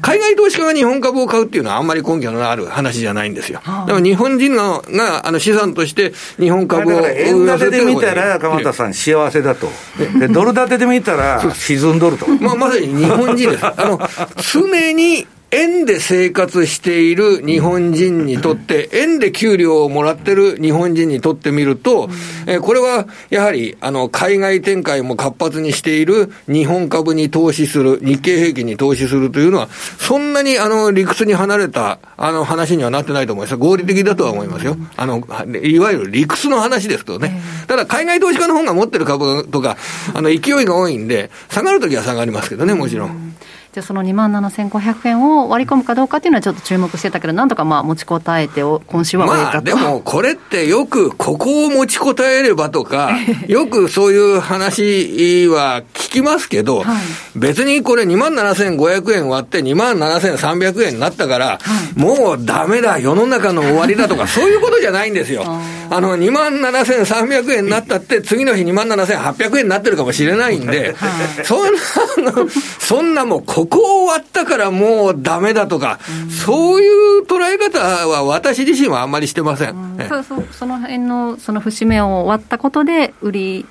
[0.00, 3.60] 海外投資家が日本株を買うっていうのはあんまり根拠のある話じゃないんですよ。
[3.64, 9.68] だから日本人ががあの資産として日本だか株をら円建てで見たら、鎌田さん、幸せだと、
[10.18, 12.26] でドル建てで見たら、沈んどると。
[12.40, 13.64] まあ、まさに日本人です。
[13.64, 14.00] あの、
[14.52, 22.08] 常に円で生活している日本人にとって、円で給料をもらってる日本人にとってみると、
[22.46, 33.56] えーこれはやはり、あの、海外展開も活発にしている日本株に投資する、日経平均に投資するというのは、そんなにあの、理屈に離れた、あの、話にはなってないと思います。
[33.56, 34.76] 合理的だとは思いますよ。
[34.96, 35.18] あの、
[35.62, 37.42] いわゆる理屈の話ですとね。
[37.66, 39.76] ただ、海外投資家の方が持ってる株とか、
[40.14, 43.34] あの、勢いが多いんで、下がるときは下がりますけどね、もちろん。
[43.72, 49.60] じゃあその2万7500円を割り込むかどうかっていうのはちょっと注目してたけど、なんとかまあ持ちこたえてお、今週は終えまあ。
[49.62, 53.12] でも、これってよくここを持ちこたえればとか、
[53.48, 56.84] よくそういう話は聞きますけど、
[57.34, 61.58] 別にこれ2万7500円割って2万7300円になったから、
[61.96, 65.46] もうダメだ、世の中の終わりだとか、そういうことじゃないんですよ。
[65.94, 70.94] あの、2万7300円になったって、次の日2万7800円になってるかもしれないんで、
[71.44, 75.98] そんなの、そんなもう、ここを割ったからもうダメだとか、
[76.44, 76.88] そうい
[77.20, 77.78] う捉え方
[78.08, 79.96] は私自身はあんまりしてません。
[79.98, 80.08] ええ。
[80.08, 80.48] そうそう。
[80.50, 83.66] その辺のその節目を割ったことで売り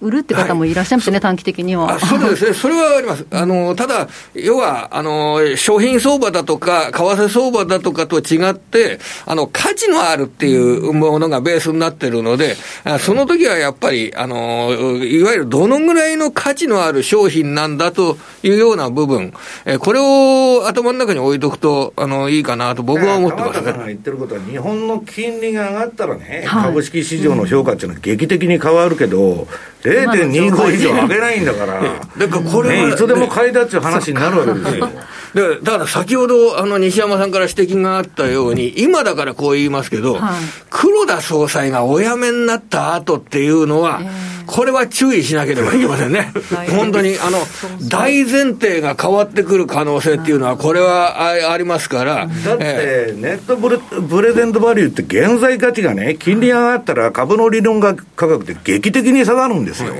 [0.00, 1.94] 売るって方もいらっしゃいますね、短期的には。
[1.94, 3.26] あそうですね、それはあります。
[3.32, 14.72] あの、ただ、要は、あの、商品相場だとか、為替相場だとかと違って、あの、価値のあるっていうものがベースになってるので、あその時はやっぱり、あの、
[15.02, 19.32] いわゆるどのぐらいの価値のある商品なんだというような部分、
[19.64, 23.74] えこれを頭の中に置いとくと、あの、いいかなと僕は思ってますね。
[23.88, 29.48] 言ってることは、日本の金利が上がったらね、はい株式市場の評価っていうのは劇的に変わるけど、
[29.82, 34.88] 0.25以上上げないんだから、だからこれは、ね、いつでも買いだっていう話になるわけですよ。
[35.34, 40.22] でだから先ほど、あの、西山さんから指摘があったように、今だからこう言いますけど、はい。
[40.70, 44.00] 黒田総裁がお辞めになった後っていうのは、
[44.46, 46.32] これは注意しなければいけませんね。
[46.54, 46.68] はい。
[46.68, 47.38] 本当に、あの、
[47.88, 59.94] 大前提が変わってくる可能性っていうのは、これはあありますから、だって、ネットブレプレゼントバリューって現在価値がね、金利が上がったら株の理論価格って劇的に下がるんですよ。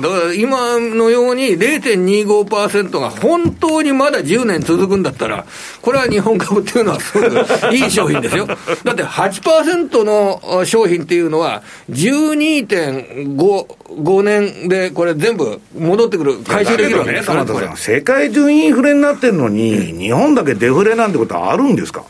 [0.00, 5.44] だから今のように0.25%が本当にまだ10年続くんだったら、
[5.82, 8.46] これは日本株っていうのはすごくいい商品ですよ。
[8.84, 17.22] だって8%の商品っていうのは、12.5年でこれ全部戻ってくる、回収できるわけね、
[17.76, 22.04] 世界中インフレになってるのに、日本だけデフレなんてことはあるんですか？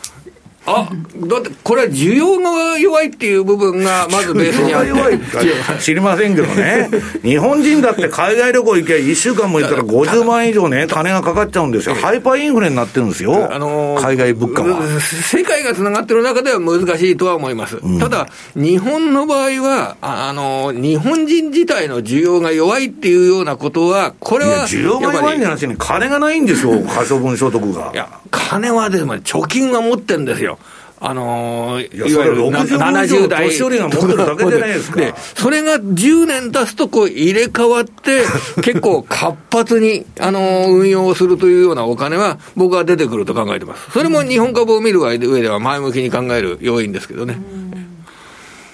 [0.67, 0.89] あ、
[1.29, 4.89] だってこれは需要が弱いっていう部分がまずベースにあって。
[4.89, 5.41] 弱いか
[5.81, 6.91] 知りませんけどね、
[7.23, 14.83] 日本人だって海外旅行行けば1週間も行ったら50万以上ね、金がかかっちゃうんですよ、ハイパーインフレになってるんですよ、あのー海外物価は。
[15.01, 17.79] 世界がつながってる中では難しいとは思います。
[18.01, 27.97] ただ、日本の場合は、ああのー日本人自体の需要が弱いっていうようなことは、これは、需要が弱いんじゃなくて、金がないんですよ、可処分所得がい。
[27.97, 30.56] や、金はでも貯金は持ってんですよ。
[30.99, 38.25] あのー、いやそれな60以上年寄りが持ってるだけじゃないですかで、それが10年経つとこう入れ替わって、
[38.63, 43.91] 結構活発に、あのー運用するというようなお金は、僕は出てくると考えてます。
[43.93, 47.39] それも日本株を見る上では前向きに考える要因ですけどね。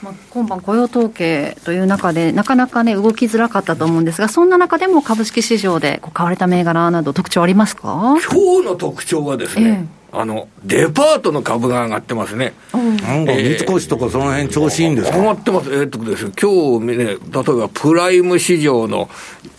[0.03, 8.17] まあ、今晩雇用統計という中で、なかなかね、動きづらかったと思うんですが、そんな中でも株式市場でこう買われた銘柄など特徴ありますか？
[8.31, 12.53] 今日の特徴はですね、あの、デパートの株が上がってますね。
[12.73, 12.79] な
[13.17, 15.71] んか三越とかその辺調子いいんですか、上がってます。
[15.73, 19.09] えーっとですね、今日ね、例えばプライム市場の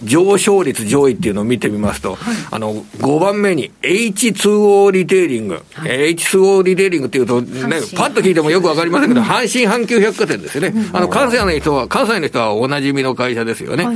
[0.03, 2.17] 上昇率上位っていうのを見てみますと、
[2.51, 5.61] あの、5番目に H2O リテイリング。
[5.75, 10.73] H2O リテイリングっていうとね、パッと聞いてもよくわかりませんけど、阪神阪急百貨店ですよね。
[10.93, 13.87] あの、関西の人は、関西の人はおなじみの会社ですよね。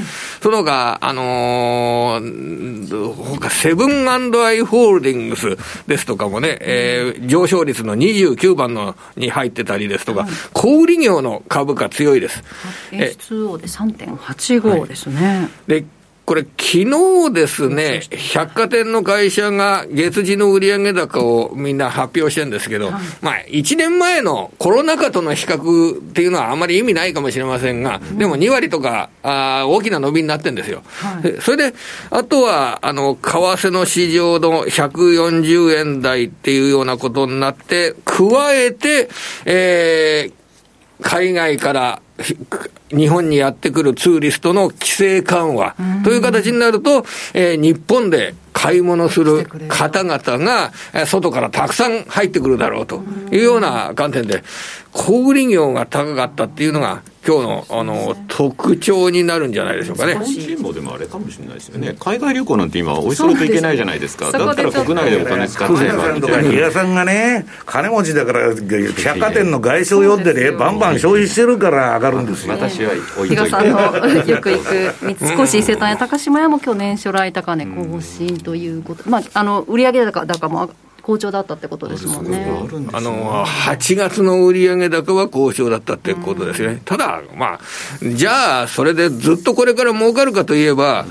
[0.41, 12.43] その他、あのー、他、セブンアイ・ホールディングスですとかもね、えー上昇率の29番のに入ってたりですとか、小売業の株価強いです。
[12.91, 15.49] え H2O で3.85ですね。
[15.67, 15.85] で、
[16.27, 16.83] これ、昨
[17.29, 18.01] 日ですね、
[18.33, 30.83] 百貨店の会社が月次の売上高をみんな発表してるんですけど、まあ、1年前のコロナ禍との比較っていうのはあまり意味ないかもしれませんが、でも2割とか、あー大きな伸びになってるんですよ。
[31.21, 31.73] でそれで、
[32.09, 39.07] あとは、あの、為替の市場の140円台っていうようなことになって、加えて、
[39.45, 42.06] えー、海外からひ
[42.89, 45.75] 日本にやってくるツーリストの規制緩和。
[46.03, 49.45] という形になると、えー日本で買い物する。
[49.67, 54.43] 方々が、えー外からたくさん入ってくるだろうというような観点で、
[54.97, 60.13] 小売業が高かったっていうのが、今日のあの特徴になるんじゃないでしょうかね。
[60.13, 64.31] 日本人もでもあれかもしれないですよね、海外旅行なんて今、おいそれといけないじゃないですか、す。
[64.31, 66.27] だったら国内でお金使っ福ちゃえ田さんと。
[66.27, 72.53] か比嘉さんがね、金持ちだから、百貨店の外商呼んでね、バンバン消費してるから上がるんですよ。
[72.53, 73.79] 私は置いさんの
[74.25, 80.71] よく行く三越伊勢丹や高島屋も今日年初来高値更新ということ、まあ、あの売上高高も
[81.07, 82.45] 好調だったってことですもんね。
[82.91, 86.81] あの、8月の売上高は好調だったってことですよね。
[86.83, 87.59] ただ、まあ、
[88.03, 91.05] じゃあ、それでずっとこれから儲かるかといえば、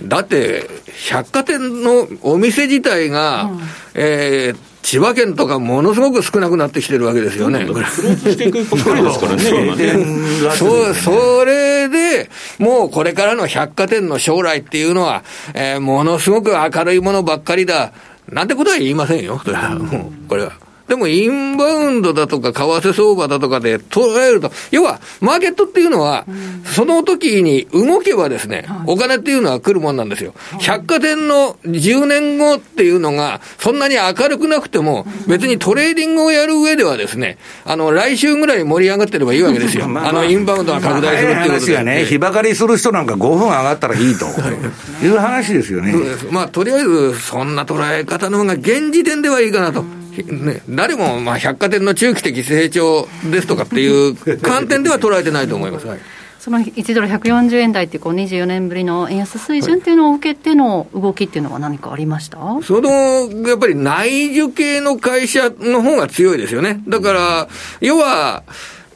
[0.00, 0.70] だって、
[1.08, 3.50] 百貨店のお店自体が、
[3.94, 7.64] えー千葉県とかものすごく少なくなってきてるわけですよね。
[7.64, 10.56] クローズしていくばっかりですからね、 今ね。
[10.56, 12.28] そう、それで、
[12.58, 15.24] もうこれからの百貨店の将来っていうのは、
[15.54, 17.92] えーものすごく明るいものばっかりだ、
[18.30, 20.52] なんてことは言いませんよ、それはもうこれは。
[20.88, 26.26] でも、インバウンドだとか、為替相場だとかで捉えると、要は、マーケットっていうのは、
[26.64, 30.34] その時に動けばですね、お金っていうのは来るもんなんですよ。
[30.60, 39.84] 百貨店の10年後っていうのが、そんなに明るくなくても、別にトレーディングをやる上ではですね、あの、来週ぐらい盛り上がってればいいわけですよ。
[40.04, 41.72] あの、インバウンドが拡大するっていうことで。
[41.72, 44.26] 話がね、日ばかりする人なんか5分上がったらいいと
[45.02, 45.94] いう話ですよね。
[46.30, 49.84] まあ、とりあえず、そんな捉え方の方が現時点ではいいかなと。
[50.22, 55.86] ね、誰も、まあ、百貨店の中期的成長ですとかっていう 観点では捉えてないと思います。
[55.86, 55.98] はい
[56.44, 66.82] その1ドル140円台ってこう24年ぶりの円安水準っていうのを受けての動きっていうのは何かありました、その、やっぱり内需系の会社の方が強いですよね。
[66.86, 67.48] だから、
[67.80, 68.42] 要は、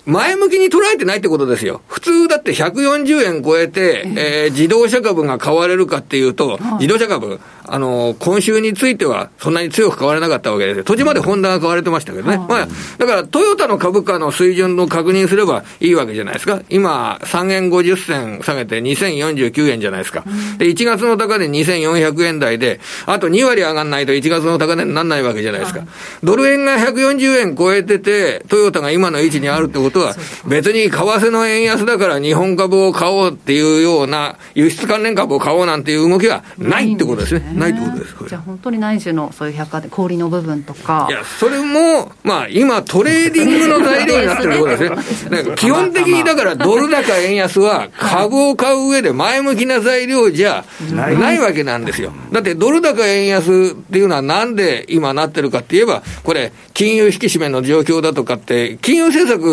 [0.08, 1.82] 前向きに捉えてないってことですよ。
[1.86, 10.84] 普通だって140円超えて、えー自動車株が買われるかっていうと、自動車株、あのー今週についてはそんなに強く買われなかったわけですよ。
[10.84, 12.38] 途中までホンダが買われてましたけどね。
[12.38, 16.62] まあ、だからトヨタの株価の水準の確認すればいいわけじゃないですか。
[16.70, 20.24] 今、3円50銭下げて2049円じゃないですか。
[20.56, 25.82] で、1月の高値2400円台で、あと2割上がんないと1月の高値にならないわけじゃないですか。
[26.22, 30.14] ドル円が140円超えてて、トヨタが今の位置にあるってことは、
[30.46, 37.52] 別に為替の円安だから日本株を買おうっていうような、輸出関連株を買おうなんていう動きはないってことですね。
[37.54, 38.14] ないってことです。
[38.28, 45.44] じゃあ本当に内需のそういう百貨店小売の部分とかいや、それも、まあ、今、トレーディングの材料になってるところですね。
[45.56, 52.12] 基本的に、だから、ドル高円安は、株を買う上で前向きな材料じゃないわけなんですよ。
[52.32, 59.44] だって、ドル高円安っていうのはなんで今なってるかって言えば、これ、金融引き締めの状況だとかって、金融政策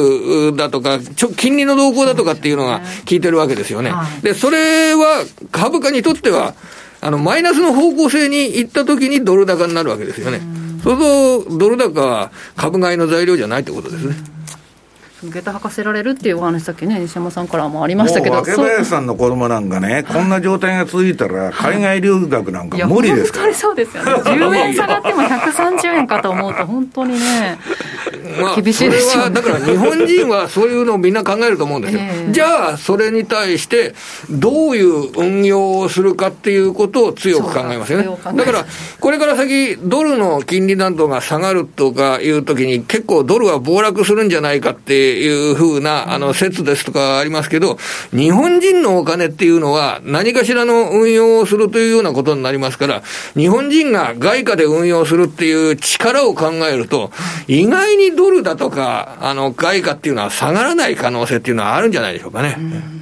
[0.56, 3.94] だとか、ちょ金利の動向だとかっていうのが効いてるわけですよね。
[4.22, 6.56] で、それは株価にとっては、
[7.02, 10.42] あの、マイナスの方向性に行った時にドル高になるわけですよね。
[10.84, 14.16] そうすると、ドル高は株買いの材料じゃないってことですね。
[15.32, 17.00] 下駄履かせられるっていうお話さっきね。
[17.00, 18.36] 西山さんからもありましたけど。
[18.36, 23.46] もう若林さんの子供なんかね、こんな状態が続いたら、海外留学なんか無理ですから。
[23.46, 23.56] 本当に。
[23.56, 24.12] そうですよね。
[24.12, 27.58] 10円下がっても130円かと思うと本当にね
[28.42, 32.02] まあ、厳しいですそれは、だから日本人はそういうのをみんな考えると思うんですよ。
[32.02, 32.32] ええ。
[32.32, 33.94] じゃあ、それに対して、
[34.30, 38.06] どういう運用をするかっていうことを強く考えますよね。
[38.36, 38.66] だから、
[39.00, 47.78] これから先、ドルの金利などが下がるとかいうときに、結構ドルは暴落するんじゃないかっていうふうな、あの、説ですとかありますけど、
[48.12, 53.04] 日本人のお金っていうのは、何かしらの運用をするというようなことになりますから、
[53.36, 57.12] 日本人が外貨で運用するっていう力を考えると、
[57.48, 62.95] 意外にドルだとか、あの、外貨っていうのは下がらない可能性っていうのはあるんじゃないでしょうかね。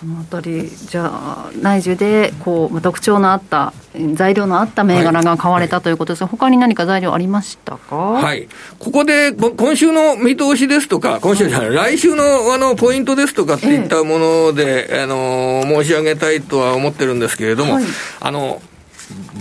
[0.00, 3.74] そのあたり、じゃあ、内需でこう特徴のあった、
[4.14, 8.48] 材料のあった銘柄が買われたということですが、はい、他に何か材料ありましたか、はい、
[8.78, 17.84] ここで今週の見通しですとか、今週じゃない、来週のあのポイントですとかっていったもので、ええ、あの申し上げたいとは思ってるんですけれども、はい、
[18.20, 18.62] あの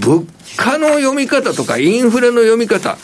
[0.06, 0.26] 物
[0.60, 2.98] 価の読み方とか、インフレの読み方、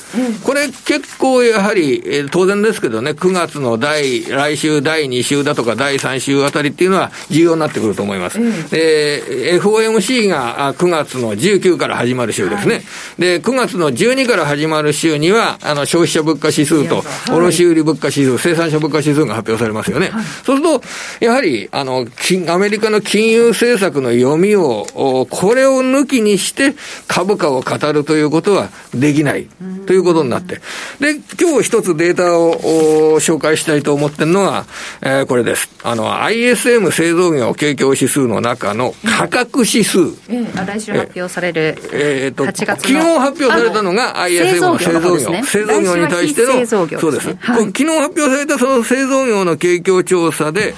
[0.44, 8.40] これ結構やはり、えー、当然ですけどね、9月の第、来週第2週だとか第3週あたりっていうのは重要になってくると思います。
[8.70, 12.76] で、FOMC が9月の19から始まる週ですね。
[12.76, 12.84] はい、
[13.22, 20.10] で、9月の12から始まる週には、あの、消費者物価指数と、卸売物価指数、生産者物価指数が発表されますよね。
[20.10, 20.82] はい、そうすると、
[21.22, 22.06] やはり、あの、
[22.50, 24.86] アメリカの金融政策の読みを、
[25.30, 26.76] これを抜きにして
[27.08, 29.48] 株価価を語るということはできない
[29.86, 30.62] ということになって。
[31.00, 34.66] で、今日一つデータを紹介したいと思ってるのは、
[35.02, 35.70] えー、これです。
[35.84, 40.00] あの、ISM 製造業景況指数の中の価格指数。
[40.28, 41.78] えー、来週発表される。
[41.92, 45.44] えー、っと、昨日発表されたのが ISM の製造業。
[45.44, 47.28] 製造業に対しての、そうです。
[47.40, 50.74] はい、昨日発表されたその製造業の景況調査で、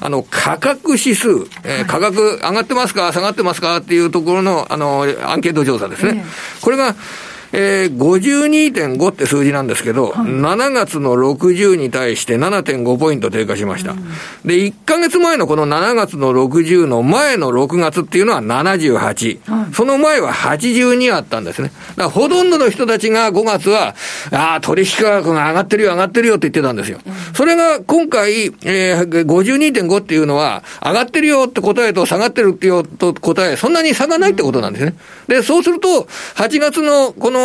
[0.00, 1.28] あの、価格指数、
[1.64, 6.24] えー、価格上がってますか下がってますかっていうところの、あの、アンケート調査ですね。
[6.60, 6.94] これが、
[7.52, 13.92] えー、52.5って数字なんですけど、はい、7月の60に対して7.5ポイント低下しました。
[13.92, 13.98] うん、
[14.44, 19.50] で、1ヶ月前のこの7月の60の前の6月っていうのは78。
[19.50, 21.70] はい、その前は82あったんですね。
[21.90, 23.94] だからほとんどの人たちが5月は、
[24.30, 27.00] ああ、取引価格が上がってるよ、上がってるよって言ってたんですよ。
[27.06, 34.94] うん、それが今回、えー、52.5っていうのは、上がってるよって答えと下がってるってよと答え、そんなに差がないってことなんですね。
[35.28, 37.41] で、そうすると、8月のこの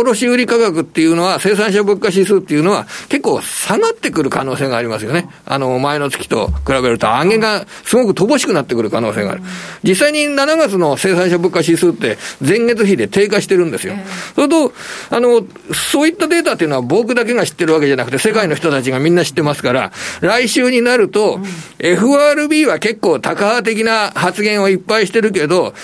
[0.00, 5.28] 卸売価格っていうのは、生産者物価指数っていうのは、結構下がってくる可能性がありますよね。
[5.46, 9.42] あの、前の月と比べると、上げがすごく乏しくなってくる可能性がある。
[9.82, 13.94] 実際に7月の生産者物価指数って、前月比で低下してるんですよ。
[14.34, 14.72] それと、
[15.10, 21.40] あの、そういったデータっていうのは僕だけが知ってるわけじゃなくて、世界の人たちがみんな知ってますから、来週になると、
[21.78, 25.74] FRB は結構高派的な発言をいっぱいしてるけど、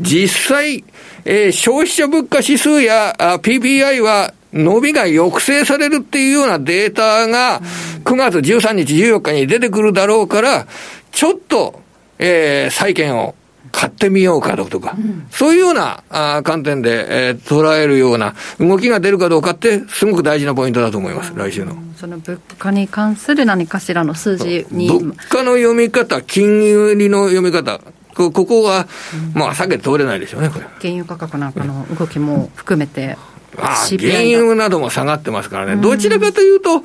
[0.00, 0.84] 実際、
[1.24, 7.60] えー、消費者物価指数やあ PPI は伸びが抑制されるっていうようなデータが
[8.04, 10.66] 9月13日、14日に出てくるだろうから、
[11.10, 11.80] ちょっと、
[12.18, 13.34] えー、債券を
[13.72, 21.76] 買ってみようかとか、うん、そういうようなあ観点で、えー、捉えるような動きが出るかどうかって、すごく大事なポイントだと思います、来週の。
[21.96, 24.88] その物価に関する何かしらの数字に。
[24.88, 27.80] 物価の読み方、金融利の読み方、
[28.14, 28.86] こここは、
[29.34, 30.66] まあ、避けて通れないでしょうね、これ。
[30.80, 33.16] 原油価格なんかの動きも含めて。
[33.56, 36.82] ああ原油なども下がってますからね、どちらかというと、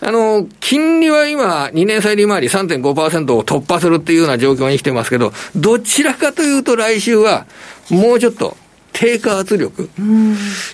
[0.00, 7.46] あの、金利は今、2年債利回り3.5%を突破するっていうような状況に来てますけど、どちらかというと来週は、
[7.90, 8.56] もうちょっと、
[8.98, 9.90] 低下圧力、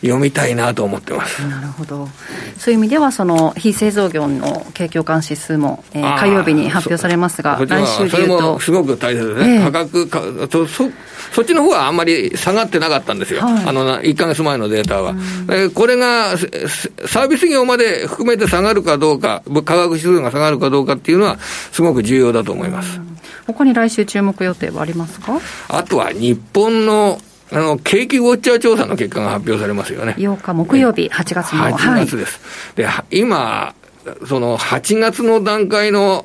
[0.01, 1.43] 読みたいなと思ってます。
[1.43, 2.09] なるほど。
[2.57, 8.61] そういう意味では、その非製造業の景況感指数も、えー、火曜日に発表されますが、来週でいうと。
[8.61, 9.55] すごく大切ですね。
[9.57, 10.89] えー、価格かそ、そ
[11.33, 13.41] そっちの方はあんまり下がってなかったんですよ。
[13.41, 15.17] はい、あの、1か月前のデータは。
[15.51, 21.39] えこれが、サービス業まで含めて下がるかどうか、価格指数が下がるかどうかっていうのは、
[21.73, 23.01] すごく重要だと思います。
[23.49, 25.41] 他に来週注目予定はありますか？
[25.69, 27.21] あとは日本の
[27.53, 30.15] あの、景気ウォッチャー調査の結果が発表されますよね。
[30.19, 31.65] 8日木曜日、8月の。
[31.65, 32.41] 8月です。
[32.83, 33.75] はい、で、今、
[34.27, 36.25] その8月の段階の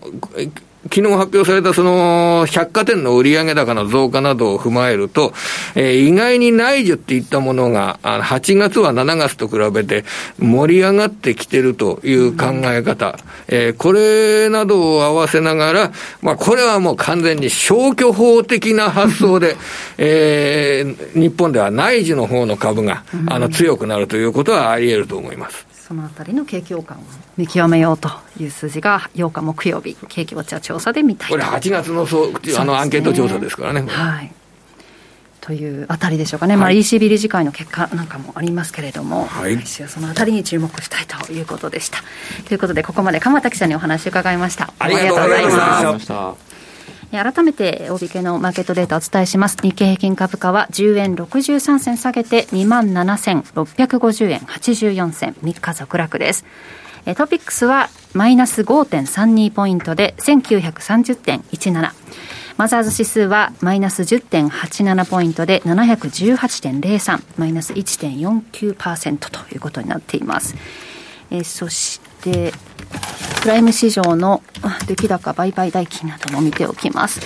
[0.83, 5.33] 昨日発表されたその百貨店の売上高の増加などを踏まえると、
[5.75, 10.05] えー、意外に内需っていったものが、8月は7月と比べて
[10.39, 13.17] 盛り上がってきてるという考え方、
[13.47, 19.57] えー、これなどを合わせながら、まあ、これはもう完全に消去法的な発想で、
[19.97, 25.66] えー、日本では内需の方の株が、あの、強くなるということはあり得ると思います。
[25.87, 27.01] そのあたりの景況感を
[27.37, 33.81] 見極めようという数字が8日木曜日、景気ウォッチャー調査で見たいこれ、8月のそうあのアンケート調査ですからね。
[33.87, 34.31] はい
[35.39, 42.03] というあたりでしょうかね、はい、まあ、ECB 理事会の結果なんかもありますけれども、はい、来週そのあたりに注目したいということでした。
[42.49, 44.73] ということで、ここまで鎌田記者にお話を伺いました。
[44.77, 46.46] ありがとうございました。
[47.11, 49.57] 改めて大引けのマーケットデータお伝えします。
[49.61, 56.43] 日経平均株価は10円63銭下げて27,650円84銭3日続落です。
[57.15, 61.91] トピックスはマイナス5.32ポイントで1930.17。
[62.57, 70.55] マザーズ指数はマイナス10.87ポイントで718.03マイナス1.49%ということになっています。
[71.29, 72.51] え、そして
[73.41, 74.41] プライム市場の
[74.87, 77.21] 出来高売買代金なども見ておきます。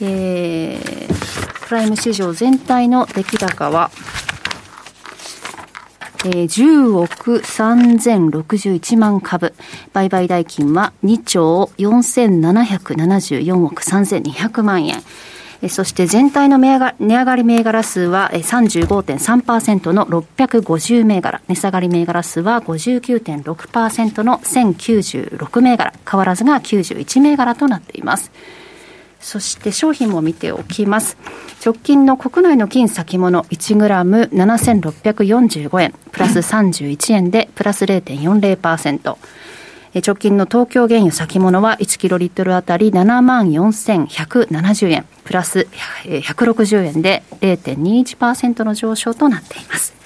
[0.00, 3.90] えー、プライム市場全体の出来高は
[6.24, 9.54] えー、10億3061万株。
[9.92, 15.00] 売買代金は2兆4774億3200万円。
[15.66, 28.30] そして全体の値上がり銘柄数は35.3%の650銘柄、値下がり銘柄数は59.6%の1096銘柄、変わらずが91銘柄となっています。
[29.18, 31.16] そして商品も見ておきます。
[31.64, 39.16] 直近の国内の金先物1グラム7645円、プラス31円でプラス0.40%。
[39.94, 45.66] 直近の東京原油先物は1キロリットルあたり7万4170円、プラス
[46.04, 49.97] 160円で0.21%の上昇となっています。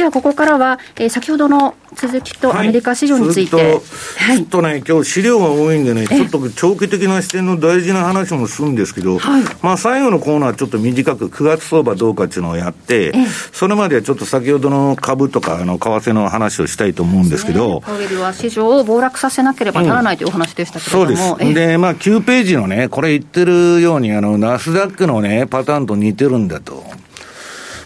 [0.00, 13.12] ではここからは、えー、先ほどの続きとアメリカ市場について、はい、ちょっとね、今日資料が多いんでね、ちょっと長期的な視点の大事な話もするんですけど、はい、まあ最後のコーナーちょっと短く9月相場どうかっていうのをやって、
[13.52, 21.54] それまではちょっと先ほどの株とかあの為替の話をしたいと思うんですけど、パウエルは市場を暴落させなければならないというお話でしたけれども、うん、そうです。
[21.54, 26.82] で、まあ9ページのね、これ言ってるように、あの、ナスダックのね、パターンと似てるんだと。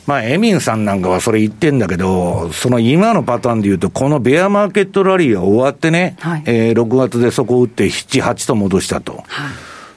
[0.07, 9.12] まあ、エミンさんなんかはそれ言ってんだけど、その今のパターンで言うと、このベアマーケットラリーが終わってね、はい、えー、6月でそこを打って7、8と戻したと。
[9.12, 9.24] はい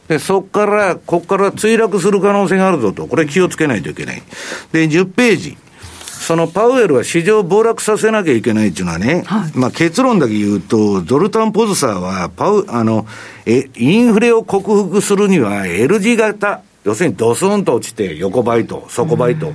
[0.07, 3.07] で、そこから、ここから墜落する可能性があるぞと。
[3.07, 4.23] これ気をつけないといけない。
[4.71, 5.57] で、10ページ。
[6.27, 13.05] そのパウエルは市場を暴落させなきゃいけないっていうのはね、はい、まあ結論だけ言うと、ゾルタン・ポズサーは、パウ、あの、
[13.45, 19.53] え、インフレを克服するには L 字型、要するにドスンと落ちて横ばいと、底ばいと。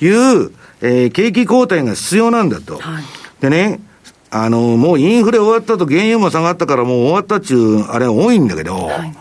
[0.00, 2.78] いう、えー、景気後退が必要なんだと。
[2.78, 3.04] はい、
[3.40, 3.80] でね、
[4.30, 9.16] あの、もうインフレ終わったと原油も下がったからもう終わったっちゅう、あれ多いんだけど、はい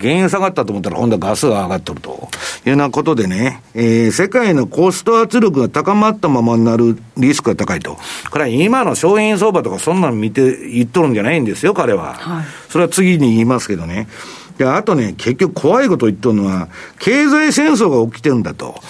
[0.00, 2.28] 原油下がったと思ったら今度はガスが上がっとると
[2.64, 7.98] いうようなことでね、えー、世界のコスト圧力が高まったままになるリスクが高いと。
[8.30, 12.14] これは今の商品相場とかそんなの見て言っとるんじゃないんですよ、彼は。
[12.14, 14.08] はい、それは次に言いますけどね。
[14.56, 16.68] で、あとね、結局怖いこと言っとるのは、
[16.98, 18.80] 経済戦争が起きてるんだと。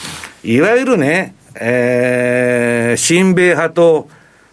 [0.44, 4.08] いわゆるね、えー、親米派と、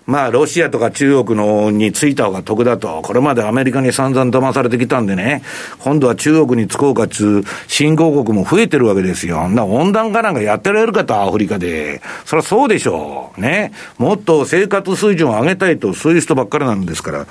[0.05, 3.01] まあ、ロシアとか中国のについた方が得だと。
[3.01, 5.41] これまでアメリカに散々騙されてきたんでね。
[5.79, 9.49] 今度は中国につこうかつ、新興国も増えてるわけですよ。
[9.49, 12.01] な、温暖化なんかやってられるかと、アフリカで。
[12.25, 13.41] そりゃそうでしょう。
[13.41, 13.71] ね。
[13.97, 17.25] もっと生活水準を上げたいと、そういう人ばっかりなんですから。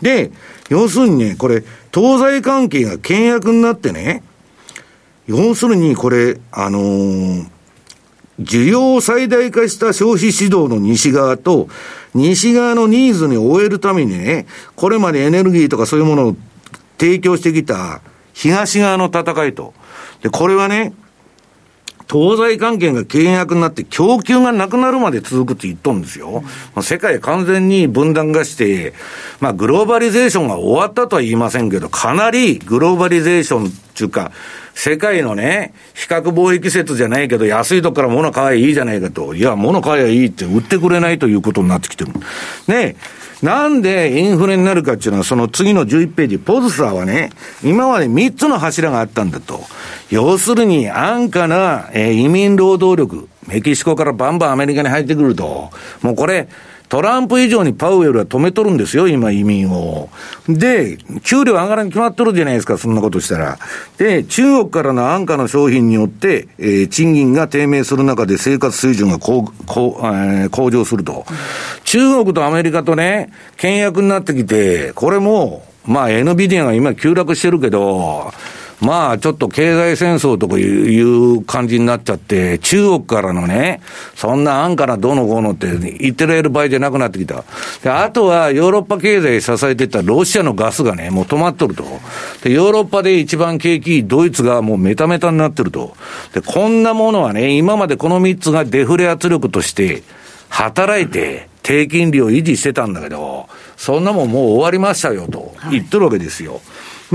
[0.00, 0.30] で、
[0.68, 4.22] 要するにね、これ、東西関係が険悪になってね、
[5.26, 7.46] 要するにこれ、あのー
[8.40, 11.68] 需要を最大化した消費指導の西側と、
[12.14, 16.36] 西側のニーズに終えるためにね、これまでエネルギーとかそういうものを
[16.98, 18.00] 提供してきた
[18.32, 19.74] 東側の戦いと。
[20.22, 20.92] で、これはね、
[22.10, 26.42] 東西関係が険悪になって供給がなくなるまで続くって言っとんですよ。
[26.74, 28.94] うん、世界完全に分断がして、
[29.38, 34.32] まあグローバリゼーションが終わったとは言いませんけど、かなりグローバリゼーションっていうか、
[34.74, 39.34] 世界のね、比較貿易説じゃないけど、安いとこから物買えばいいじゃないかと。
[39.34, 42.12] いや、物買えばいいって売ってくれないということになってきてる。
[42.66, 42.96] ね
[43.42, 47.30] なんでインフレになるかっていうのは、その次の11ページ、ポズサーはね、
[47.64, 49.64] 今まで3つの柱があったんだと。
[50.10, 55.70] 要するに、安価な、えー、移民労働力、メキシコからバンバンアメリカに入ってくると。
[56.02, 56.48] もうこれ、
[56.90, 60.10] トランプ以上にパウエルは止めとるんですよ、今移民を。
[60.48, 63.58] で、給料上がらに決まっとるじゃないですか、そんなことしたら。
[63.96, 71.24] で、中国からの安価の商品によって、えー、賃金が低迷する中で生活水準が向向、えー、向上すると。
[71.84, 78.32] 中国とアメリカとね、倹約になってきて、これも、まあ NVIDIA が今急落してるけど、
[78.80, 83.80] まあちょっと経済戦争とかいう感じになっちゃって、中国からのね、
[84.16, 87.44] そんな安価などのこうのって言ってられる場合じゃなくなってきた。
[87.82, 91.84] で、あとはヨーロッパ経済支えてたロシアのガスがね、もう止まっとると。
[92.42, 95.94] で、ヨーロッパで一番景気いいドイツがもうメタメタになってると。
[96.32, 100.02] で、こんなものはね、今までこの3つがデフレ圧力として、
[100.48, 106.60] 働いて低金利を維持してたんだけど、そんなもんもう終わりましたよと言ってるわけですよ。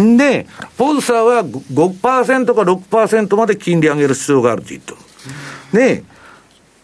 [0.01, 4.97] んで、ポズサーは5%か6%まで金利上げる必要があると言ってる。
[5.73, 6.03] で、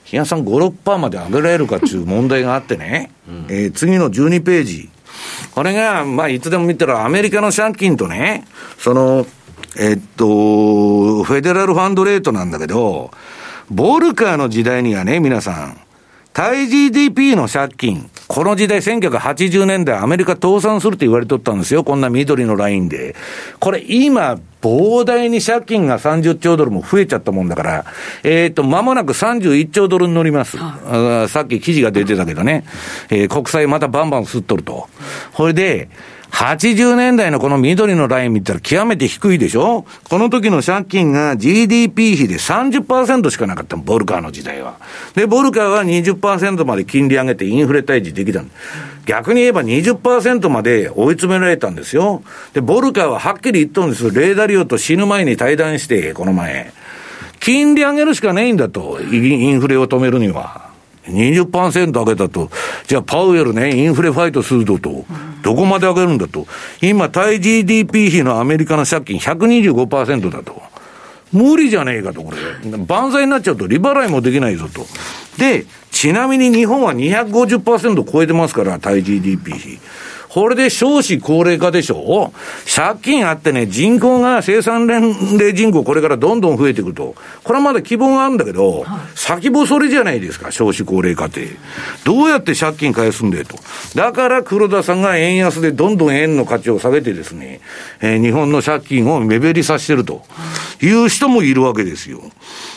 [0.03, 4.89] 日野さん5、6%まで上げられるかっていう問題があってね、うん、えー、次の12ページ。
[5.53, 8.45] これが、まあ、いつでも見たらアメリカの借金とね、
[8.77, 9.25] その、
[9.77, 13.11] えっと、フェデラルファンドレートなんだけど、
[13.69, 15.79] ボルカーの時代にはね、皆さん、
[16.33, 21.83] 対 GDP の借金、この時代1980年代アメリカ倒産するって言われとったんですよ。
[21.83, 23.15] こんな緑のラインで。
[23.59, 27.85] これ今、膨大に借金が30兆ドルも増えちゃったもんだから、
[28.23, 30.57] えっ、ー、と、間もなく31兆ドルに乗ります。
[31.27, 32.63] さっき記事が出てたけどね、
[33.09, 34.87] えー、国債またバンバン吸っとると。
[35.33, 35.89] これで、
[36.31, 39.85] 80年代のこの緑のライン見たら極めて低いでしょ？
[40.09, 44.77] この時の借金が GDP 比で30%しかなかったボルカーの時代は。
[45.13, 48.43] で、ボルカーは20%まで金利上げてインフレ退治できた
[49.05, 52.23] 逆に言えば20%まで追い詰められたんですよ。
[52.53, 54.09] で、ボルカーははっきり言ったんです。
[54.11, 56.71] レーダリオと死ぬ前に対談して、この前。
[57.39, 58.99] 金利上げるしかないんだと。
[59.01, 60.71] インフレを止めるには。
[61.07, 62.51] 20%上げたと、
[62.85, 65.03] じゃあパウエルね、インフレファイトすると、
[65.41, 66.47] どこまで上げるんだと。
[66.81, 70.61] 今、対 GDP 比のアメリカの借金125%だと。
[71.31, 72.77] 無理じゃねえかと、これ。
[72.77, 74.85] 万歳になっちゃうと利払いもできないぞと。
[75.37, 79.79] で、ちなみに日本は250%超えてますから、対 GDP 比。
[80.33, 82.31] これで少子高齢化でしょ？
[82.73, 87.15] 借金あってね、人口が生産年齢人口これからどんどん増えていくと。
[87.43, 91.49] これはまだ希望があるんだけど、先細りじゃないですか、少子高齢化って。
[92.05, 93.57] どうやって借金返すんだよと。
[93.93, 97.59] だから黒田さんが円安でどんどん円の価値を下げてですね、
[97.99, 100.23] えー、日本の借金を目減りさせてると
[100.81, 102.21] いう人もいるわけですよ。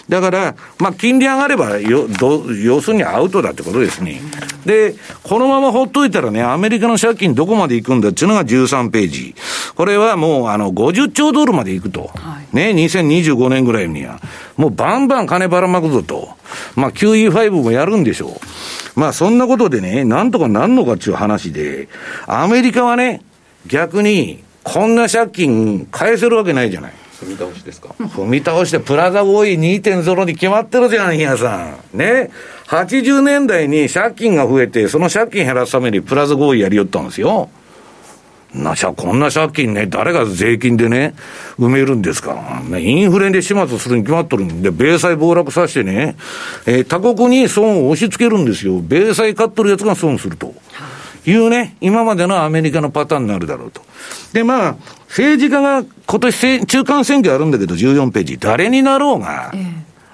[0.08, 4.20] だから、まあ、金利上がればよど、要するにアウトだってことですね。
[4.66, 9.34] で、このままほっといたらね、アメリカの借金どこまで行くんだっていうのが13ページ。
[9.74, 12.10] これはもう、あの、50兆ドルまで行くと。
[12.14, 14.20] はい、ね、2025年ぐらいには。
[14.56, 16.30] もうバンバン金ばらまくぞと。
[16.76, 19.00] まあ、QE5 もやるんでしょう。
[19.00, 21.88] まあ、そんなことでね、なんとかなんのかっていう話で、
[22.26, 23.22] アメリカはね、
[23.66, 26.92] 逆に、こんな借金返せるわけないじゃない。
[27.24, 27.94] 踏み倒しですか？
[27.98, 31.98] 踏み倒して、プラザ合意2.0に決まってるじゃん、皆さん。
[31.98, 32.30] ね
[32.66, 37.48] ？80年代に借金が増えて、その借金減らすためにプラザ合意やりよったんですよ。
[38.54, 41.16] なしゃ、こんな借金ね、誰が税金でね、
[41.58, 42.62] 埋めるんですか？
[42.78, 46.14] インフレで始末するに決まっとるんで、米債暴落させてね、
[46.64, 48.80] えー、他国に損を押し付けるんですよ。
[48.80, 50.54] 米債買っとるやつが損すると。
[51.26, 53.80] いうね、今までのアメリカのパターンになるだろうと。
[54.32, 54.76] で、まあ、
[55.08, 59.52] 政治家が今年中間選挙あるんだけど、14ページ、誰になろうが、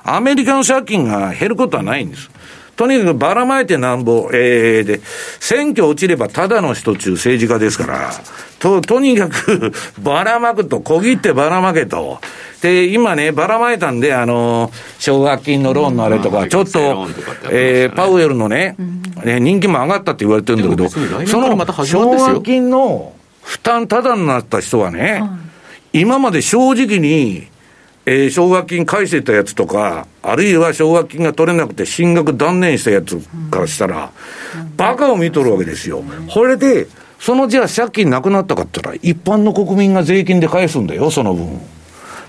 [0.04, 2.30] アメリカの借金が減ることはないんです。
[2.80, 5.02] とにかくばらまいてなんぼ、えー、で、
[5.38, 8.10] 選挙落ちればただの人中政治家ですから、
[8.58, 9.70] と、とにかく
[10.00, 12.20] ばらまくと、小切ってばらまけと。
[12.62, 17.06] で、今ね、ばらまいたんで、あの、奨学金のローンのあれとか、ちょっと、
[17.50, 18.76] えー、パウエルのね、
[19.26, 23.12] ね、人気も上がったって言われてるんだけど、その奨学金の
[23.42, 25.22] 負担ただになった人はね、
[25.92, 27.49] 今まで正直に、
[28.06, 33.18] えー、奨学金返してたやつとか、あるいは奨学金が取れなくて進学断念したやつ
[33.50, 34.10] からしたら、
[34.76, 36.02] バカを見とるわけですよ。
[36.32, 36.86] これで、
[37.18, 41.60] そのじゃあ借金なくなったかって言ったら、一般の国民が税金で返すんだよ、その分。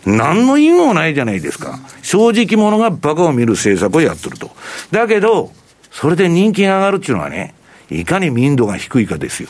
[0.06, 1.80] 何の意味もないじゃないですか。
[2.02, 4.52] 正直者がバカを見る政策をやってると。
[4.92, 5.52] だけど、
[5.92, 7.54] それで人気が上がるっていうのはね、
[7.90, 9.50] いかに民度が低いかですよ。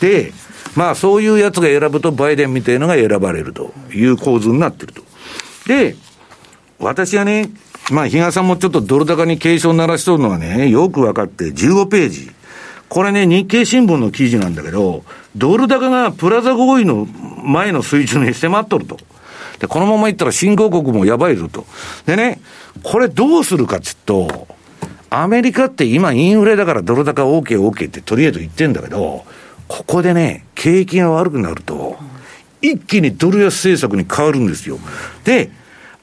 [0.00, 0.32] で、
[0.76, 5.02] まあそういうやつが選ぶとバイデンみたいのが選ばれるという構図になってると。
[5.70, 5.94] で、
[6.80, 7.48] 私はね、
[7.92, 12.30] まあ比嘉さんもちょっとドル高に警鐘鳴らしとるのはね、よく分かって15ページ。
[12.88, 15.04] これね、日経新聞の記事なんだけど、
[15.36, 17.06] ドル高がプラザ合意の
[17.44, 18.96] 前の水準に迫っとると。
[19.60, 21.64] で、このままいったら新興国もやばいぞと。
[22.04, 22.40] でね、
[22.82, 24.48] これどうするかっつうと、
[25.08, 29.24] アメリカって今インフレだからドル高 OK、OK ってとりあえず言ってんだけど、
[29.68, 31.96] ここでね、景気が悪くなると、
[32.62, 34.78] 一気にドル安政策に変わるんですよ。
[35.24, 35.50] で、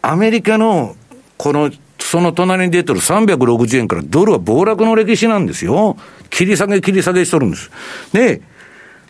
[0.08, 0.96] アメリカの、
[1.36, 5.98] この、その隣に出てる360円からドルは暴落の歴史なんですよ。
[6.30, 7.70] 切り下げ切り下げしとるんです。
[8.14, 8.42] で、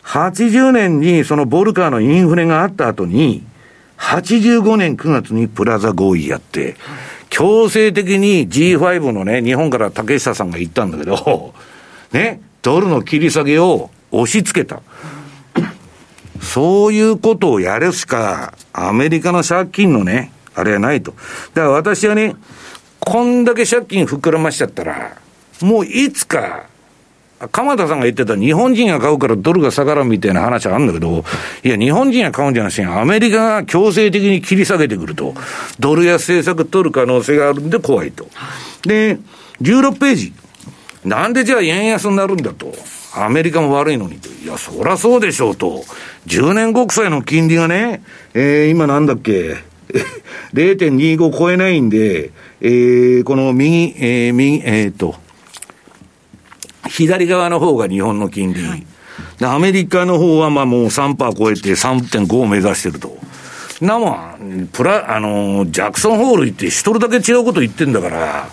[0.02, 3.44] 80年にそのボルカーのインフレがあった後に、
[4.00, 6.78] 85年9月にプラザ合意やって、
[7.30, 11.54] 強制的に G5 のね、日本から竹下さんが言ったんだけど、
[12.12, 14.82] ね、ドルの切り下げを押し付けた。
[16.42, 21.12] そういうことをやるしか、アメリカの借金のね、あれはないと。
[21.54, 22.36] だから私はね、
[23.00, 25.18] こんだけ借金膨らましちゃったら、
[25.62, 26.66] もういつか、
[27.52, 31.24] 鎌田さんが言ってた日本人が買うからドルが下がらみたいな話はあるんだけど、
[31.64, 35.36] いや、日本人が買うんじゃなくて、アメリカが強制的に切り下げてくると、
[35.80, 38.28] ドル安政策取る可能性があるんで怖いと。
[38.84, 39.20] で、
[39.62, 40.34] 16ページ。
[41.06, 42.74] なんでじゃあ円安になるんだと。
[43.16, 44.30] アメリカも悪いのにと。
[44.30, 45.84] いや、そらそうでしょうと。
[46.26, 48.02] 10年国債の金利がね、
[48.34, 49.56] えー、今なんだっけ、
[50.54, 52.32] 0.25超えないんで、
[52.62, 55.16] えー、この右、えー、右、えー、っと、
[56.90, 58.62] 左側の方が日本の金利。
[58.64, 58.86] はい、
[59.42, 63.18] アメリカの方はまあもう3%超えて3.5を目指してると。
[63.82, 68.50] なもん、プラ、あの、ジャクソンホール行って一人だけ違うこと言ってんだから、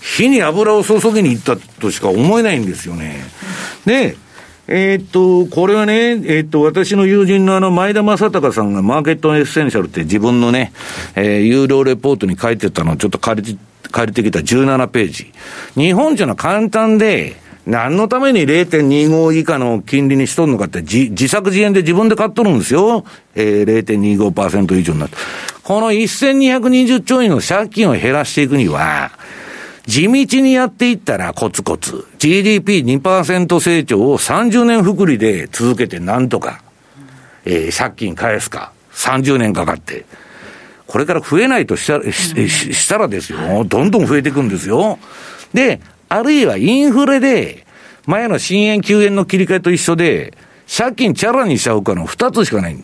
[0.00, 3.24] 火に油を注ぎに行ったとしか思えないんですよね。
[3.84, 4.16] で、
[4.70, 10.72] えー、っと、これはね、えー、っと、私の友人のあの、前田正隆さんがマーケットエッセンシャルって自分のね、
[11.16, 15.32] えー、有料レポートに書いてたのをちょっと借りて、借りてきた17ページ。
[15.74, 23.04] 日本っていうのは簡単で、何のために0.25以下の金利にしとるのかって自、自作自演で自分で買っとるんですよ。
[23.34, 25.16] えー、0.25%以上になって。
[25.62, 29.10] この1220兆円の借金を減らしていくには、
[29.88, 36.60] 地道にやっていったらコツコツ、GDP2% 成長を30年複利で続けてなんとか、
[37.46, 40.04] えー、借金返すか、30年かかって。
[40.86, 44.98] これから増えないとしたら、ししたらですよ、どんどん増えていくんですよ。
[45.54, 45.80] で、
[46.10, 47.66] あるいはインフレで、
[48.04, 50.34] 前の新円9円の切り替えと一緒で、
[50.70, 52.76] 借金チャラにしちゃうかの二つしかない。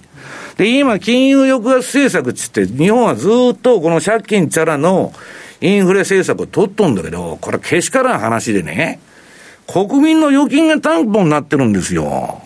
[0.57, 5.13] で、今、金融抑圧政策っつって、日本はずっとこの借金チャラの
[5.65, 9.01] インフレ政策を取っとんだけど、これけしからん話でね、
[9.67, 12.43] 国民の預金が担保になってるんですよ。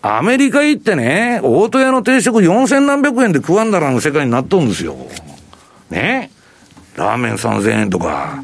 [0.00, 4.94] アメリカ行ってね、大戸屋の定食4000何百円で食わんだらん世界になっとるんですよ。
[5.90, 6.30] ね？
[6.94, 8.40] ラーメン3000円とか。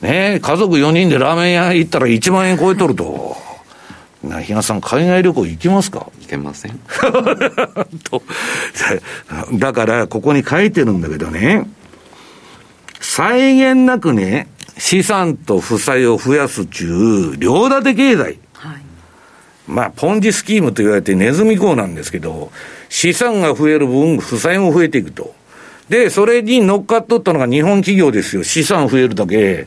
[0.00, 0.40] ね？
[0.42, 3.36] 家族4人でラーメン屋行ったら1万円超えとると。
[4.24, 6.10] な、ひなさん、海外旅行行きますか？
[6.22, 6.80] 行けません。
[8.10, 8.20] と。
[9.52, 11.68] だから、ここに書いてるんだけどね、
[13.18, 14.46] 際限なくね、
[14.78, 18.38] 資産と負債を増やす中、両立て経済。
[18.52, 18.82] はい、
[19.66, 22.52] まあ、ポンジスキームと言われてネズミ講なんですけど、
[22.88, 25.34] 資産が増える分、負債も増えていくと。
[25.88, 28.44] で、それに乗っかっとったのが日本企業ですよ。
[28.44, 29.66] 資産増えるだけ。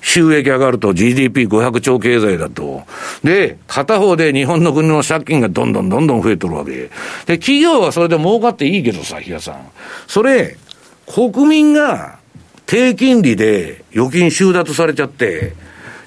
[0.00, 2.84] 収益上がると GDP500 兆経済だと。
[3.22, 6.88] で、片方で日本の国の借金がどんどんどんどん増えとるわけ。
[7.26, 9.56] で、企業はそれで儲かっていいけどさ、比嘉さん。
[10.06, 10.56] それ、
[11.06, 12.17] 国民が
[12.68, 15.54] 低金利で預金収奪されちゃって、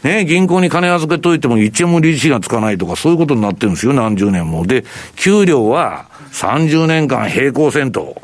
[0.03, 4.67] ね、銀行に金預けといても1円も利子がつかないとか、そういうことになってるんですよ、何十年も。
[4.67, 4.85] で、
[5.15, 8.21] 給料は30年間平行線と。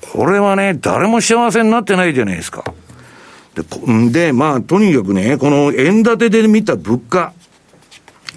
[0.00, 2.64] これはね、誰も幸せになってないじゃないですか。
[3.54, 7.34] で、でまあ、とにかくね、この円建てで見た物価、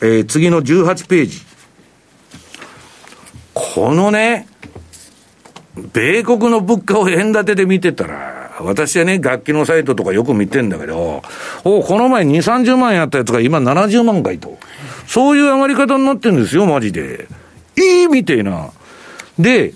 [0.01, 1.39] えー、次の18ページ。
[3.53, 4.49] このね、
[5.93, 11.21] 米国の物価を円建てで見てたら、私はね、楽器のサイトとかよく見てんだけど、
[11.63, 14.57] おこの前2、30万円あったやつが今70万回と。
[15.07, 17.27] そういう上がり方になってるんですよ、マジで。
[17.77, 18.69] いいみてえな。
[19.37, 19.73] で、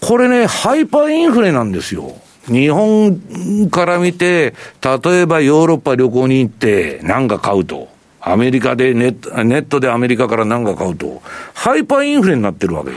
[0.00, 2.16] これね、ハイパーインフレなんですよ。
[2.46, 7.88] 日本から見て、例えばヨーロッパ旅行に行って何か買うと。
[8.20, 11.22] アメリカでネット、ネットでアメリカから何か買うと。
[11.54, 12.92] ハイパーインフレになってるわけ。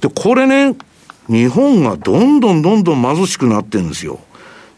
[0.00, 0.74] で、これね、
[1.32, 4.20] 日本がどんどんどんどん貧しくなってるんですよ。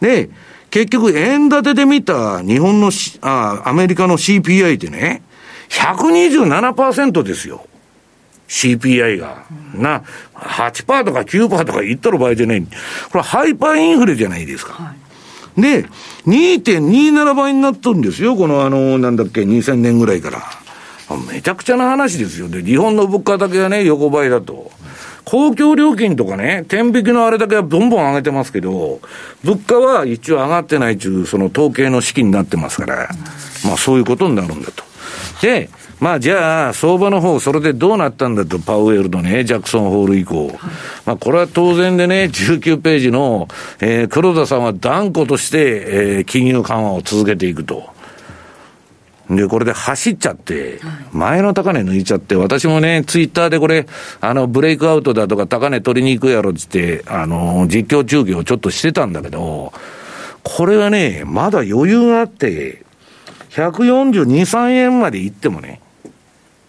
[0.00, 0.30] で、
[0.70, 2.90] 結局円建てで見た日本の
[3.22, 5.22] あ、アメリカの CPI ってね、
[5.70, 7.66] 127%ですよ。
[8.48, 9.44] CPI が。
[9.74, 10.02] な、
[10.34, 12.62] 8%とか9%とか言っとる場合じゃない。
[12.62, 12.68] こ
[13.18, 14.74] れハイパーインフレじゃないですか。
[14.74, 14.94] は
[15.58, 15.86] い、で、
[16.26, 18.36] 2.27倍になっとるんですよ。
[18.36, 20.42] このあの、なんだっけ、2000年ぐらいから。
[21.32, 22.48] めちゃくちゃな話ですよ。
[22.48, 24.70] で、日本の物価だけがね、横ばいだと。
[25.24, 29.00] 公共料金とかね、天引きのあれだけはどんどん上げてますけど、
[29.42, 33.08] 物価は一応上がってないという、その統計の式になってますから、
[33.64, 34.84] まあそういうことになるんだと。
[35.40, 35.70] で、
[36.00, 40.52] まあじゃあ、相場の方、それでどうなったんだと、パウエルのね、ジャクソンホール以降。
[41.06, 43.48] まあこれは当然でね、19ページの、
[43.80, 47.93] えー、黒田さんは断固として、えー、金融緩和を続けていくと。
[49.30, 50.80] で、これで走っちゃって、
[51.12, 53.86] 前の高値抜いちゃって、私もね、ツイッターでこれ、
[54.20, 59.72] あの、ブレイクアウトだとか高値取りに行くやろっつって、あの、実況中継をちょっとしてたんだけど、
[60.42, 62.84] これはね、まだ余裕があって、
[63.50, 65.80] 142、3円まで行ってもね、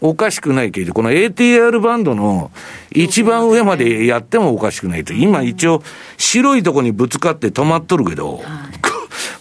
[0.01, 2.51] おかしくないけど、この ATR バンドの
[2.91, 5.13] 一番上までやってもおかしくないと。
[5.13, 5.81] 今一応、
[6.17, 8.41] 白いとこにぶつかって止まっとるけど、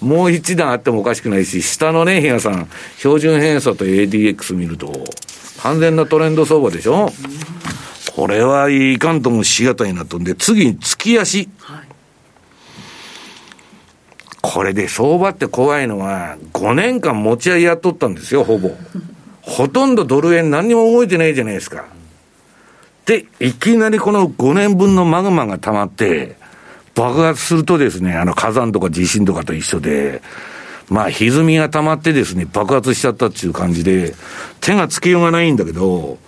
[0.04, 4.92] もう一段あってもおかしくないし、下のね、比嘉さん、標準偏差と ADX 見ると、
[5.62, 7.10] 完全なトレンド相場でしょ、
[8.14, 11.48] これはいかんともしがたいなとんで、次に月足。
[14.40, 18.70] これで相場って怖いのは、5年間持ち合いやっとったんですよ、ほぼ。
[19.40, 21.86] ほとんどドル円何にも動いてないじゃないですか。
[23.06, 26.36] で、いきなりこの5年分のマグマが溜まって、
[26.94, 30.22] 爆発するとですね、あの火山とか地震とかと一緒で、
[30.88, 34.14] まあ歪みが溜まってですね、爆発しちゃったっていう感じで、
[34.60, 36.18] 手がつけようがないんだけど、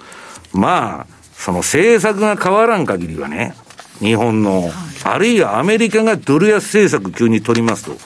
[0.53, 3.55] まあ、その政策が変わらん限りはね、
[4.01, 4.71] 日本の、
[5.05, 7.97] あるいはアメリカがドル安政策急に取りますと、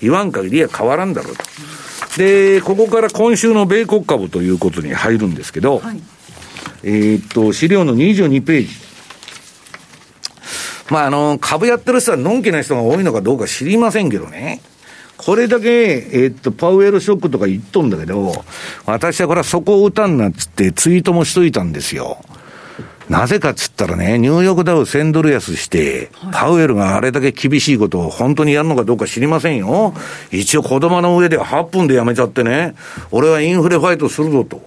[0.00, 1.44] 言わん限りは変わらんだろうと。
[2.18, 6.00] で、ここから今週の米国株ということに入るんですけど、はい、
[6.82, 8.91] えっと、資料の22ページ。
[10.90, 14.60] まあ、あの、株やってる人はのんきな人が多いのかどうか知りませんけどね。
[15.16, 18.44] これだけ、えー、っと、パウエルショックとか言っとんだけど、
[18.86, 22.18] 私はこれはそこを打たんなっつってツイートもしといたんですよ。
[23.08, 29.94] なぜかっつったらね、ニューヨークダウ1000ドル安して、パウエルがあれだけ厳しいことを本当にやるのかどうか知りませんよ。
[30.30, 32.74] 一応子供の上で8分でやめちゃってね、
[33.10, 34.62] 俺はインフレファイトするぞと。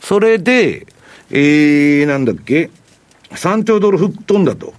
[0.00, 0.86] それで、
[1.30, 2.70] えー、なんだっけ、
[3.30, 4.72] 3兆ドル吹っ飛んだと。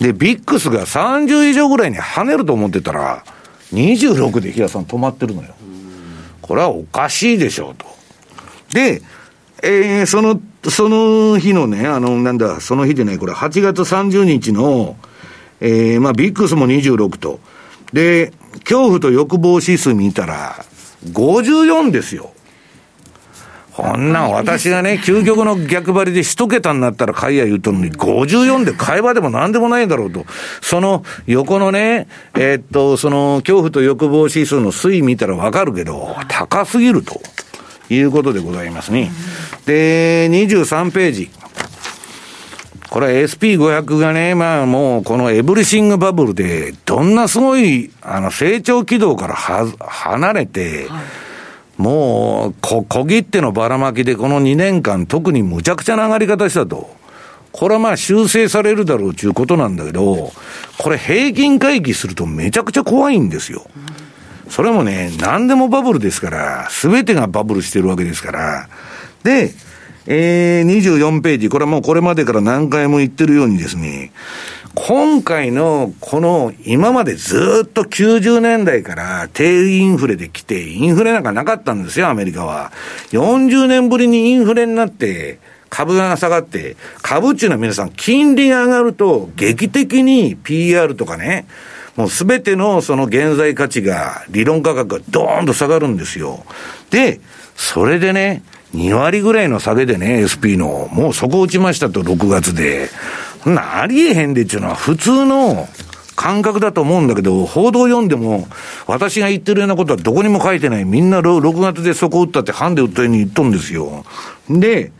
[0.00, 3.24] で、ビックスが30以上ぐらいに跳ねると思ってたら、
[3.72, 5.54] 26で平さん止まってるのよ。
[6.40, 7.86] これはおかしいでしょうと。
[8.74, 9.02] で、
[9.62, 14.96] えー、その、その日のね、あの、なんだ、その日でね、これ8月30日の、
[15.60, 17.40] えー、まあ、ビックスも26と。
[17.92, 20.64] で、恐怖と欲望指数見たら、
[21.12, 22.32] 54ですよ。
[23.80, 30.26] こんなん私がね、究極の逆張りで一桁になったら買いや言うとるのに、54で買い場でも何でもないだろうと。
[30.60, 37.20] その横のね、えー、っと、その恐怖と欲望指数の推移見たらわかるけど、高すぎると。
[37.92, 39.10] いうことでございますね。
[39.66, 41.30] で、23ページ。
[42.88, 51.02] これは SP500 がね、まあもうこのエブリシングバブルで、どんなすごい、あの、成長軌道からは、離れて、はい、
[51.80, 56.94] もう、こ、小切手のばらまきでこの2年間特にむちゃくちゃな上がり方したと。
[57.52, 60.30] これはまあ修正されるだろうということなんだけど、
[60.76, 63.64] これ平均回帰するとめちゃくちゃ怖いんですよ。
[64.50, 68.68] それもね、何でもバブルですから、すべてがバブルしてるわけですから。
[69.24, 69.54] で、
[70.06, 74.12] えー、24ページ、これはもうこれまでから何回も言ってるようにですね、
[74.74, 82.70] 今回のこの今までずっと90年代から低インフレで来て、インフレなんかなかったんですよ、アメリカは。
[83.10, 85.38] 40年ぶりにインフレになって、
[85.70, 91.46] 株が下がって、株っていうのは皆さん、金利が上がると、劇的に PR とかね、
[91.96, 96.44] もうすべてのその現在価値が、理論価格がドーンと下がるんですよ。
[96.90, 97.20] で、
[97.56, 98.42] それでね、
[98.74, 102.88] 2割ぐらいの下げでね、SP の、もうそこ落ちましたと、6月で。
[103.42, 105.68] そんなありえへんでっていうのは普通の
[106.16, 108.46] 感覚だと思うんだけど、報道読んでも、
[108.86, 110.84] 私が言ってるようなことはどこにも書いてない。
[110.84, 114.04] みんな6月でそこ打ったって、ハンで打ったように言っとるんですよ。
[114.50, 114.92] で、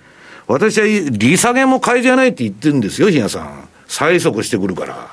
[0.47, 3.69] 私は利下げも買いじゃないって言ってるんですよ、比嘉さん。
[3.87, 5.09] 催促してくるから。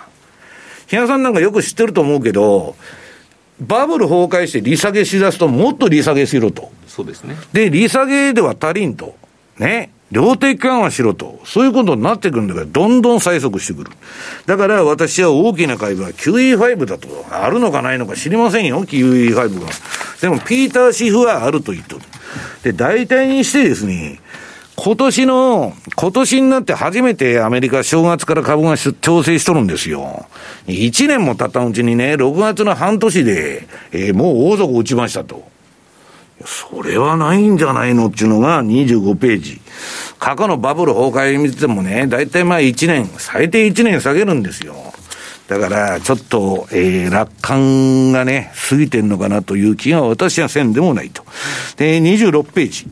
[0.88, 2.76] 比嘉さんなんかよく知ってると思うけど、
[3.60, 6.72] バブル崩壊して利下げしだすと、もっと利下げしろと。
[6.88, 7.36] そうですね。
[7.52, 9.16] で、利下げでは足りんと。
[9.58, 9.92] ね。
[10.12, 11.40] 量的緩和しろと。
[11.44, 13.92] そういうことになってくるんだから、どんどん催促してくる。
[14.46, 17.08] だから私は大きな会話は QE5 だと。
[17.30, 19.68] あるのかないのか知りませんよ、QE5 が。
[20.22, 22.02] でも、ピーター・シフはあると言っとる。
[22.64, 24.20] で、大体にしてですね、
[24.78, 30.28] 今年の、今年になって初めてアメリカ正月から株が調整しとるんですよ。
[30.68, 35.57] 1年も経ったうちにね、6月の半年で、えー、もう大底打ちましたと。
[36.46, 39.62] それはないんじゃないのっていうのが25ページ。
[40.20, 44.76] 過去のバブル崩壊見てもね、大体まあ1年、最低1年下げるんですよ。
[45.48, 51.24] だから、ちょっと、えー、楽観がね、過ぎてんのかなという気が私はせんでもないと。
[51.78, 52.88] で、26ページ。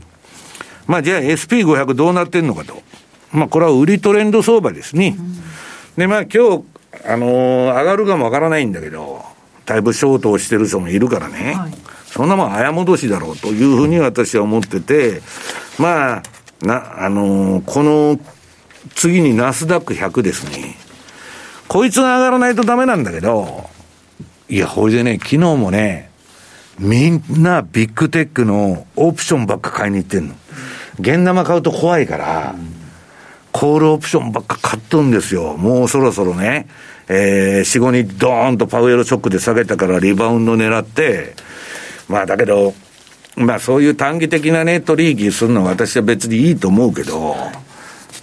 [0.88, 2.82] まあじゃあ SP500 どうなってんのかと。
[3.32, 5.16] まあこれは売りトレンド相場ですね。
[5.18, 5.36] うん、
[5.98, 6.64] でまあ今日、
[7.06, 9.24] あのー、上がるかもわからないんだけど、
[9.66, 11.56] だいぶショートをしてる人もいるからね。
[11.56, 11.74] はい、
[12.16, 15.22] そんなもん早戻しだろうというふうに私は思ってて、
[15.78, 16.24] まあ、
[16.62, 18.18] な、あのー、この
[18.96, 20.78] 次にナスダック100ですね。
[21.68, 23.70] こいつが上がらないとダメなんだけど、
[24.48, 26.10] いや、ほいでね、昨日もね、
[26.80, 30.36] みんなビッグテックのオプションばっか買いに行ってんの。
[31.02, 32.56] 現玉買うと怖いから、
[33.52, 35.58] コールオプションばっか買っとんですよ。
[35.58, 36.68] もうそろそろね、
[37.10, 41.36] えー、4、5にドーンとパウエルショックで下げたからリバウンド狙って、
[42.08, 42.74] まあだけど、
[43.36, 47.36] まあそういう短期的なね、取引するのは私は別にいいと思うけど、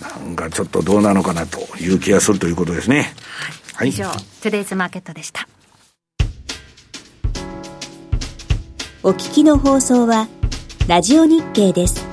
[0.00, 3.14] なんかちょっとどうなのかなという気がするということですね。
[3.74, 3.88] はい。
[3.88, 5.48] 以上、トゥデイズマーケットでした。
[9.02, 10.28] お聞きの放送は、
[10.86, 12.11] ラジオ日経です。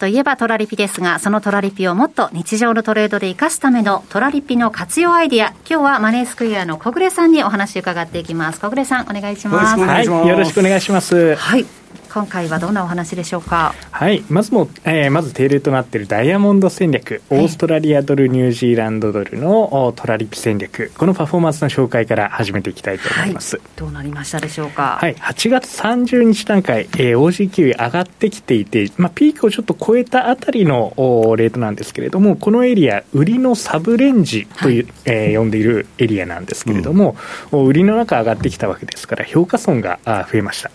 [0.00, 8.60] といえばトラリピですが、そのトラリピをもっと日常のトレードで活かすためのトラリピの活用アイディア、今日はマネースクエアの小暮さんにお話伺っていきます。
[8.60, 9.78] 小暮さん、お願いします。
[9.78, 11.36] はい、よろしくお願いします。
[11.36, 11.66] はい。
[12.12, 13.72] 今回はどんなお話でしょうか？
[13.92, 23.56] はい、まずも、えー、まず定例となっているダイヤモンド戦略、オーストラリアドル、ニュージーランドドルのトラリピ戦略、このパフォーマンスの紹介から始めていきたいと思います。
[23.56, 24.98] はい、どうなりましたでしょうか？
[25.00, 30.92] はい、8月30日段階、えー、OG キウイ上がってきていて、まあ、ピークをちょっと超えたあたりの
[31.36, 37.16] レートなんですけれども、このエリア、売りのサブレンジという、はい、えー、呼んでいるエリアなんですけれども、
[37.52, 40.70] うん、売りの中上がってきたわけですから、評価損が増えました。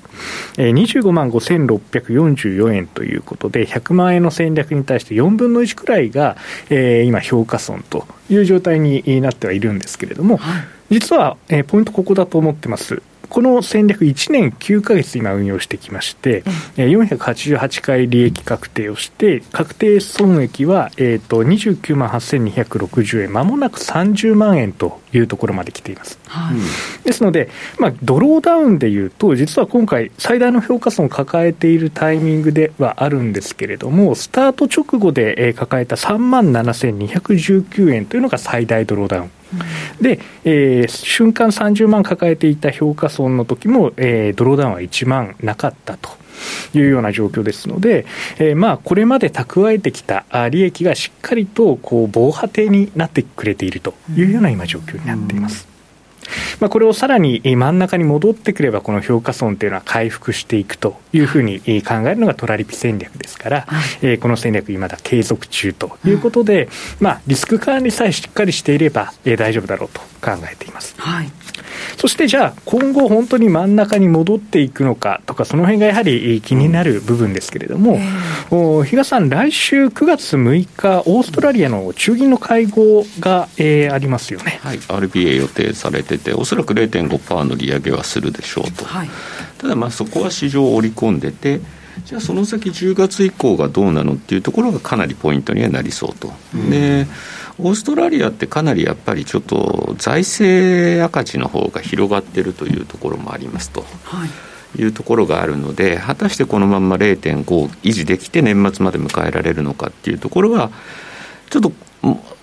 [0.58, 6.38] えー、25万5644円ということで、100万円の戦略に対して4分の1くらいが、
[6.70, 13.02] えー、今、評価損という状態になってはいるんですけれども、はい、実は、えー、ポイントここだと思ってます。
[13.30, 16.44] この戦略1年9か月今運用してきまして、
[16.78, 26.20] 488回利益確定をして、確定損益は、えー、と29万8260円、まもなく30万円というところまで来ています。
[26.28, 26.56] はい、
[27.06, 27.50] ですので、
[27.80, 39.32] まあ、ドローダウンでいうと、実は今回、最大の評価損を抱えているタイミングではあるんですけれども、スタート直後で抱えた3万7219円というのが最大ドローダウン。
[40.02, 46.10] で、えー、瞬間30万抱えていた評価損の時も、えー、ドローダウンは1万なかったと。
[46.74, 48.06] いうような状況ですので、
[48.40, 55.75] えー、まあこれまで蓄えてきた利益がしっかりとこう防波堤になってくれているというような今、状況になっています。
[56.60, 63.68] まあ、これをさらに真ん中に戻ってくれば、この評価損というのは回復していくというふうに考えるのがトラリピ戦略ですから、
[64.02, 66.70] えこの戦略、いまだ継続中ということで、
[67.00, 70.96] まあ、リスク管理さえしっかりしていれば、え大丈夫だろうと考えています。
[70.98, 71.45] はい
[71.98, 78.00] そしてじゃあ、今後、本当に真ん中に戻っていくのかとか、その辺がやはり気になる部分ですけれども、
[78.52, 89.10] うん、比嘉さん、来週9月6日、オーストラリアの中銀の会合が、えー、ありますよね、はい、RBA 予定されてて、おそらく0.5%の利上げはするでしょうと、はい、
[89.58, 91.62] ただ、そこは市場を織り込んでて、
[92.04, 96.34] じゃあその先10月以降がどうなのっていうところがかなりポイントにはなりそうと。
[96.54, 97.08] うん、で
[97.58, 103.86] オーストラリアってかなりやっぱりちょっと財政赤字の方が広がってるというところもありますと。
[104.04, 104.30] はい
[104.78, 107.46] いうところがあるので、果たしてこのまま0.5
[107.84, 110.70] 維持できて年末まで迎えられるのかっていうところは、
[111.50, 111.72] ちょっと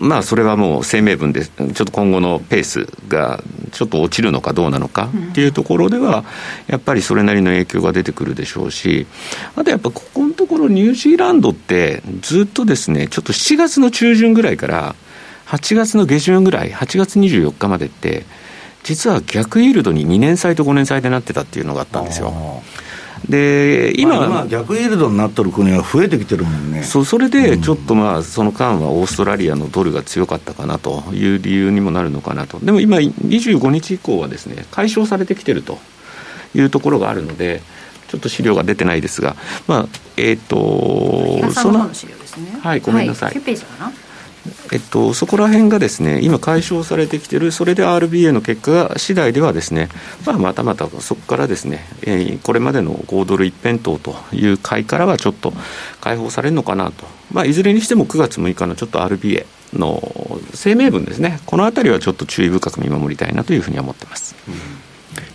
[0.01, 3.41] まあ、それはもう声明文で、ちょっと今後のペースが
[3.71, 6.25] ちょっと落ちるのかどうなのかっていうところでは、
[6.67, 9.07] やっぱりそれなりの影響が出てくるでしょうし、
[9.55, 14.97] あとやっぱここのところ、ニュージーランドって、ずっとですね、ちょっと7月の中旬ぐらいから、
[15.53, 18.25] 8月の下旬ぐらい、8月24日までって、
[18.85, 22.63] 実は逆イールドに2年債と5年債でなってたっていうのがあったんですよ。
[23.29, 26.83] で今、まあ、今逆イールドになってる国は増えてきてるもんね。
[26.83, 32.59] そうそれでちょっとまあその間はオーストラリアのドルが強かったかなという理由にもなるのかなと。
[32.59, 35.79] でも今25日以降はですね解消されてきてると
[36.57, 37.63] いうところがあるので
[38.09, 39.37] ちょっと資料が出てないですが
[39.69, 42.59] まあえっ、ー、とその資料ですね。
[42.61, 43.93] はいごめんなさい、はい、9ページかな
[44.73, 49.89] えっと、そこら辺がですね今、解消されてきている、それで RBA の結果次第では、ですね、
[50.27, 55.53] まあ、またまたそこからですね、えー、これまでの5ドル一辺倒という買いからはちょっと
[56.01, 60.03] 解放されるのかなと、まあ、いずれにしても9月6日のちょっと RBA の
[60.55, 64.35] 声明文ですね、このあたりはちょっと注意深く見守りたいなというふうに思ってます。
[64.49, 64.92] うん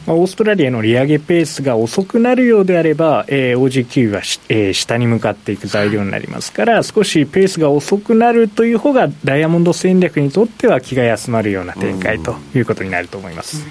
[0.08, 13.66] まあ、オーストラリアの利上げペースが遅くなるようであれば、えー、OG9 はえー、下に向かっていく材料になりますから、少しペースが遅くなるという方が、ダイヤモンド戦略にとっては気が休まるような展開ということになると思います。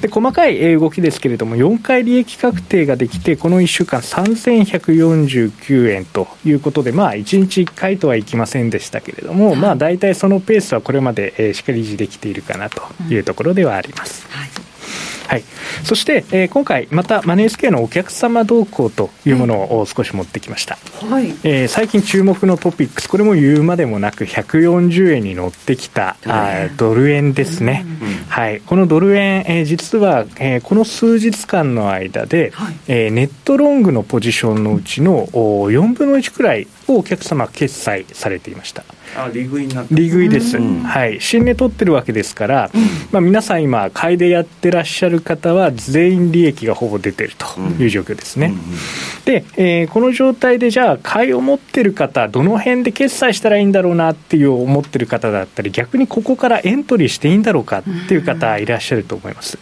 [0.00, 14.26] で細かい動きですけれども、4回利益確定ができて、この1週間、3149円ということで、まあ、1日1回とはいきませんでしたけれども、まあ、大体そのペースはこれまでしっかり維持できているかなというところではあります。
[14.30, 14.73] はい
[15.28, 15.44] はい、
[15.84, 20.78] そして、えー、今回、またマネースケアのお客様動向というものを少し持ってきました、
[21.08, 38.84] はい、えー、最近注目のトピックス、これも言うまでもなく、140円に乗ってきた、あドル円ですね、うん、はい、このドル円、えー、実は、えー、この数日間の間で、はい、えー、ネットロングのポジションのうちの4分の1くらいをお客様決済されていました。
[39.16, 42.70] あ利食いにな利食いです、はい、新値取ってるわけですから、
[43.12, 48.52] まあ、皆さん今、買いでやってらっしゃる方は、全員利益がほぼ出てるという状況ですね。
[49.24, 59.58] で、えー、この状態で、じゃあ、買いを持ってる方、どの辺で決済したらいいんだろうなっていう思ってる方だったり、逆にここからエントリーしていいんだろうかっていう方、いらっしゃると思います。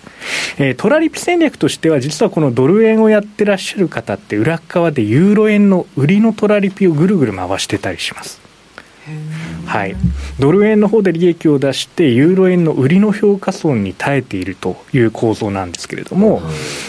[0.58, 8.40] えー、トラリピ戦略としては、実はこのドル円をやってらっしゃる方って、裏側でユーロ円の売りのトラリピをぐるぐる回してたりします。
[9.66, 9.96] はい、
[10.38, 16.42] ドル円の方で利益を出して、ユーロ円の売りの評価損に耐えているという構造なんですけれども、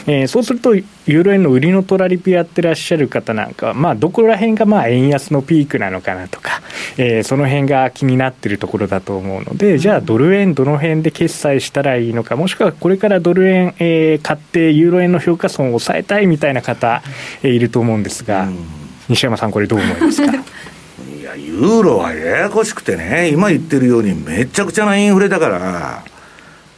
[0.07, 6.61] えー、そうすると、ユーロ円の売りのトラリピやってらっしゃる方なんかは、まあ、どこら辺がまあ円安のピークなのかなとか、
[6.97, 17.01] えー、その辺が気になっているところだと思うので、じゃあ、ドル円どの辺で決済したらいいのか、もしくはこれからドル円、えー、買って、ユーロ円の評価損を抑えたいみたいな方、
[17.43, 18.47] えー、いると思うんですが、
[19.09, 20.31] 西山さん、これ、どう思いますか？
[21.35, 26.03] いや、ユーロはややこしくてね、今言ってるように、めちゃくちゃなインフレだから、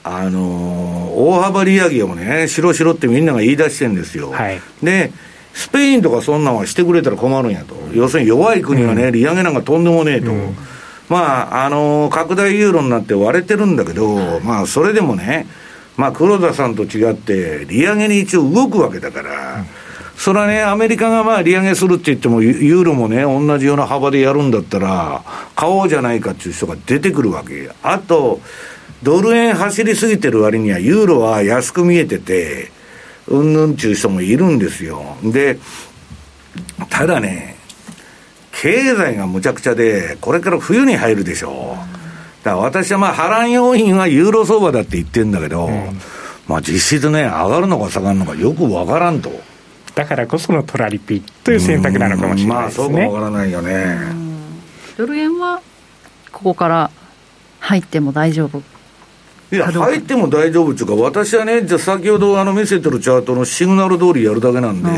[0.03, 4.31] あのー、大幅利上げをね、しろしろってみんなが言い出してるんですよ。
[4.31, 5.11] はい、で、
[5.53, 7.75] スペインとかそんなんはしてくれたら困るんやと。
[7.93, 10.31] 要するに弱い国はね、利上げなんかとんでもねえと。
[10.31, 10.55] うん、
[11.09, 15.47] まあ、あのー、拡大ユーロになって割れてるんだけど、まあ、それでもね、
[15.97, 19.84] まあ、黒田さんと違って、利上げに一応動くわけだから、うん
[20.17, 25.23] それはね、アメリカがまあ利上げするって言っても、ユーロもね、同じような幅でやるんだったら、
[25.55, 27.69] 買おうじゃないかっていう人が出てくるわけ。
[27.83, 28.39] あと、
[29.03, 32.71] ドル円走りすぎてる割には、ユーロは安く見えてて、
[33.27, 35.03] うんぬんっていう人もいるんですよ。
[35.23, 35.59] で、
[36.89, 37.55] ただね、
[38.51, 42.43] 経済がむちゃくちゃで、これから冬に入るでしょう。
[42.45, 45.99] だから私はまあ波乱要因はユーロ相場だって言ってるんだけど、うん、
[46.47, 49.31] まあ実質ね、上がるのか下がるのかよくわからんと。
[49.95, 52.87] だからこそのトラリピという選択なのかもしれないですね。
[52.87, 53.97] まあ、そうかわからないよね。
[54.97, 55.61] ドル円は
[56.31, 56.91] ここから
[57.61, 58.61] 入っても大丈夫。
[59.51, 64.89] いや、入っても大丈夫っていうか、私はね、じゃ先ほどあの見せてるチャートのシグナル通りやるだけなんで、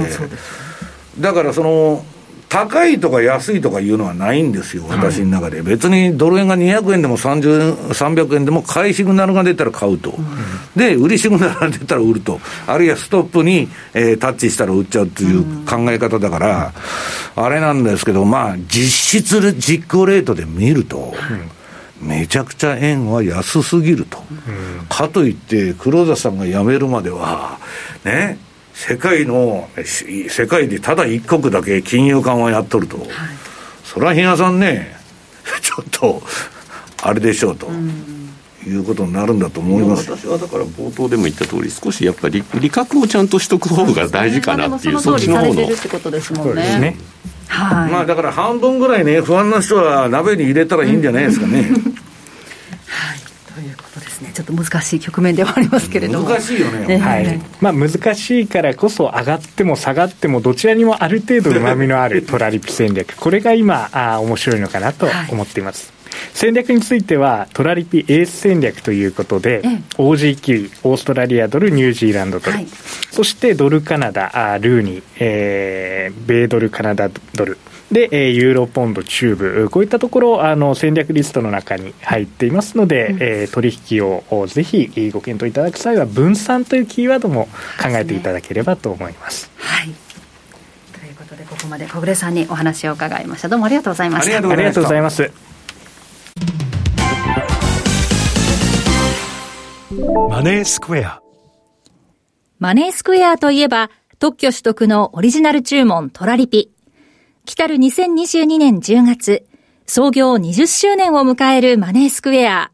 [1.20, 2.04] だからその、
[2.50, 5.62] 高いとか安いとかいうのはないんですよ、私の中で。
[5.62, 10.14] 別にドル円が200円でも30 300円でも買いシグナルが出たら買うと。
[10.76, 12.40] で、売りシグナルが出たら売ると。
[12.66, 16.74] あるいはストップに、えー、タッチしたら売っちゃうという考え方だから、
[17.36, 21.14] あれなんですけど、まあ、実質実行レートで見ると、
[22.02, 24.24] めちゃくちゃ円は安すぎると。
[24.88, 27.58] かといって、黒田さんが辞めるまでは、
[28.06, 28.38] ね、
[28.78, 29.68] 世界の、
[30.30, 33.08] 世界でただ一国だけ金融緩和やっとると、はい、
[33.84, 34.96] それは比嘉さんね、
[35.64, 36.22] ちょっと、
[37.02, 37.68] あれでしょうと。
[38.66, 46.98] いうことになるんだと思います私はだから冒頭でも言った通り少しやっぱり利確をちゃんとしとく方が大事かなっていう、そっちの方のってことですね。
[47.48, 51.72] はい、まあだから半分ぐらいね不安な人は鍋に入れたらいいんじゃないですかね。
[54.08, 54.32] ですね。
[54.34, 56.30] ちょっと難しい局面ではありますけれども。
[56.30, 57.40] 難しいよね、はい。
[57.62, 63.16] まあ、難しいからこそ上がっても下がってもどちらにもある程度うまみのあるトラリピ戦略。
[63.16, 65.98] これが今あ面白いのかなと思っています、はい
[66.34, 72.68] 戦略については、トラリピエース戦略ということで、ええ、OG9、オーストラリアドル、ニュージーランドドル、はい、
[73.12, 77.58] そしてドルカナダ、あルーニー、えー、米ドルカナダドル、
[77.92, 87.48] で、えー、ユーロポンド、中部、こういったところ、あの戦略リストの中に入っていますので、うん、えー、取引をぜひご検討いただく際は、分散というキーワードも
[87.82, 89.50] 考えていただければと思います。
[89.56, 89.94] はい、
[91.00, 93.48] ということで、ここまで小暮さんにお話を伺いました。
[93.48, 94.28] どうもありがとうございました。
[94.28, 95.32] ありがとうございます。
[100.30, 101.22] マネースクエア。
[102.60, 103.90] マネースクエアといえば、
[104.20, 106.77] 特許取得のオリジナル注文トラリピ。
[107.48, 109.48] 来たる2022年10月、
[109.86, 112.72] 創業20周年を迎えるマネースクエア。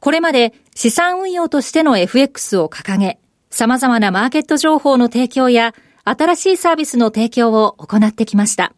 [0.00, 3.18] これまで資産運用としての FX を掲げ、
[3.48, 5.74] 様々なマーケット情報の提供や
[6.04, 8.74] 新しいサービスの提供を行ってきました。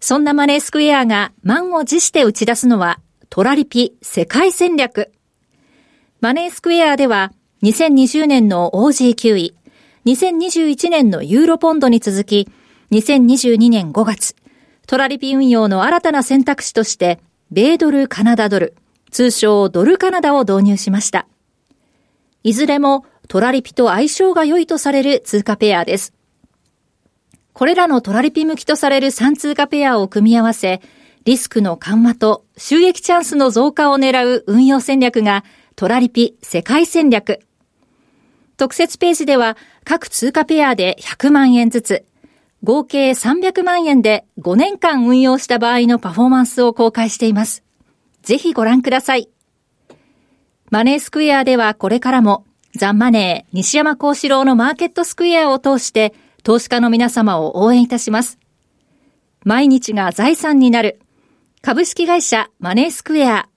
[0.00, 5.12] そんなマネースクエアが満を持して打ち出すのはトラリピ世界戦略。
[6.22, 7.32] マネースクエアでは
[7.64, 9.54] 2020年の OG9 位、
[10.06, 12.48] 2021年のユーロポンドに続き、
[12.92, 14.34] 2022年5月、
[14.88, 17.20] トラリピ運用の新たな選択肢として、
[17.52, 18.74] 米ドルカナダドル、
[19.12, 21.28] 通称ドルカナダを導入しました。
[22.42, 26.14] いずれもトラリピと相性が良いとされる通貨ペアです。
[27.52, 30.80] これらのトラリピ向きとされる3通貨ペアを組み合わせ、
[31.24, 35.44] リスクの緩和と収益チャンスの増加を狙う運用戦略が
[35.76, 37.38] トラリピ世界戦略。
[38.56, 42.04] 特設ページでは各通貨ペアで100万円ずつ、
[42.62, 47.64] 合計300万円で5年間運用した場合のパフォーマンスを公開しています。
[48.22, 49.28] ぜひご覧ください。
[50.70, 52.44] マネースクエアではこれからも
[52.76, 58.38] ザンマネー西山幸四郎のマーケットスクエアを通して投資家の皆様を応援いたします。
[59.42, 61.00] 毎日が財産になる
[61.62, 63.48] 株式会社マネースクエア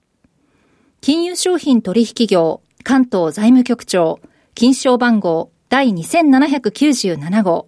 [1.02, 4.22] 金融商品取引業関東財務局長
[4.56, 7.68] 金賞番号第2797号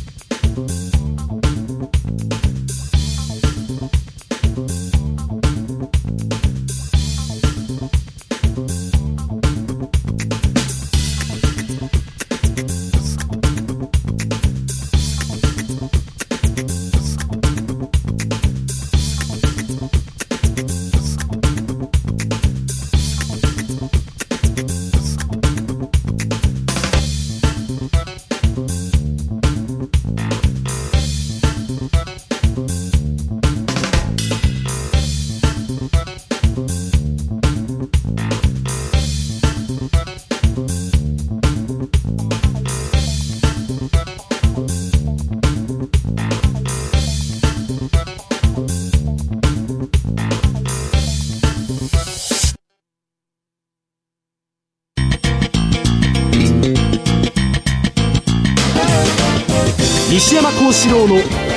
[60.83, 61.13] 四郎の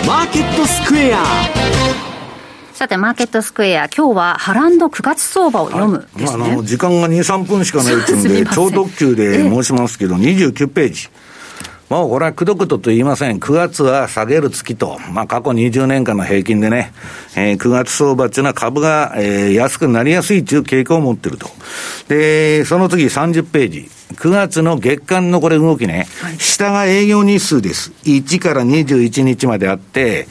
[0.07, 1.25] マーケットスクエア。
[2.75, 11.09] さて、マーケットスクエア、今日はハランド9月相場を読むです、ね、まあ、あの時間が2、3分しかないっていうんで、 超特急で申しますけど、 29ページ。
[11.91, 13.39] もうこれはくどくどと言いません。
[13.39, 16.93] 9月は下げる月と、まあ過去20年間の平均でね、
[17.37, 21.49] えー、9月相場っていうのは株が、えー、安くなりやすいという傾向を持ってると。
[22.09, 23.91] で、その次30ページ。
[24.15, 27.93] 9月の月間のこれ動きね、はい、下が営業日数です。
[28.05, 30.27] 1から21日まであって、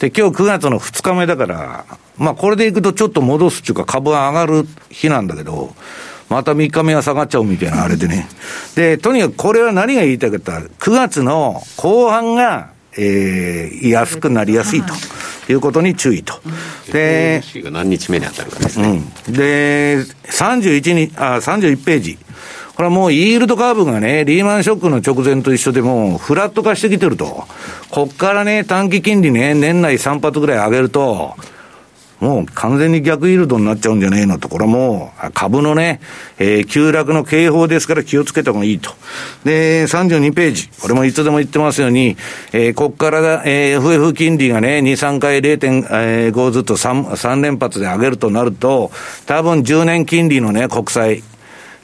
[0.00, 1.84] で、今日9月の2日目だから、
[2.16, 5.74] まあこれでいくとちょっと戻すっていうか株が上がる日なんだけど、
[6.28, 8.28] また3日目は下がっちゃうみたいなあれでね。
[8.74, 14.92] で、とにかくこれは何が言いたかったら、9月の後半が、えー、安くなりやすいと
[15.52, 16.40] いうことに注意と。
[16.92, 19.02] で、何日目に当たるかですね。
[19.26, 22.18] うん、で、31に、あ、31ページ。
[22.74, 27.44] これはもうイールドカーブがね、リーマンショックの直前と一緒でもうフラット化してきてると。
[27.90, 31.36] こっからね、短期金利ね、年内3発ぐらい上げると、
[32.20, 36.00] もう完全に逆イールドになっちゃうんじゃねえのと、ころも株のね、
[36.38, 38.90] えー、急落の警報ですから気をつけた方がいいと。
[39.44, 40.68] で、32ページ。
[40.80, 42.16] これもいつでも言ってますように、
[42.52, 48.90] えー、こっから、えー、FF 金利がね、2、3回0.5ずつ 3, 3連発で上げるとなると、
[49.26, 51.22] 多分10年金利のね、国債、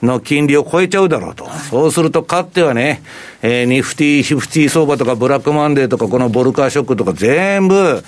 [0.03, 1.49] の金利を超えちゃうだろうと。
[1.71, 3.03] そうすると、かってはね、
[3.41, 8.03] えー、ニフティ、ヒフティ相場とかブラックマンデーとか、このボルカーショックとか全部、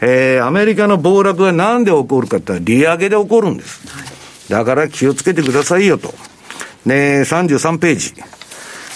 [0.00, 4.48] えー、アメリカの暴落はなんで起こるかって利上げで起こるんです。
[4.48, 6.14] だから気をつけてくださいよと。
[6.86, 8.14] ね、33ページ。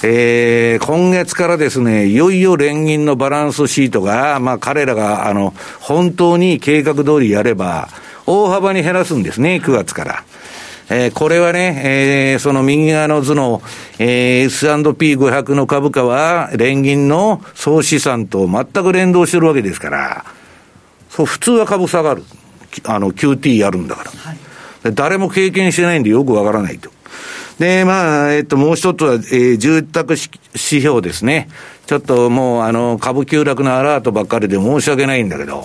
[0.05, 7.89] えー、今月からですね、いよいよ連銀のバランスシートが、まあ彼らが、あの、本当に計画通りやれば、
[8.27, 10.25] 大幅に減らすんですね、9月から。
[10.91, 13.63] えー、これはね、えー、その右側の図の、
[13.99, 20.25] えー、S&P500 の株価は、連銀の総資産と全く連動してるわけですから、
[21.15, 22.25] そう、普通は株下がる。
[22.85, 24.11] あの、QT やるんだから。
[24.11, 24.33] は
[24.91, 26.91] い、誰も経験してないんでよくわからないと。
[27.59, 31.49] で、まあ、えっと、もう一つは、えー、住宅指標ですね。
[31.87, 35.65] ちょっともう、あの、株急落のアラートばっかりで申し訳ないんだけど、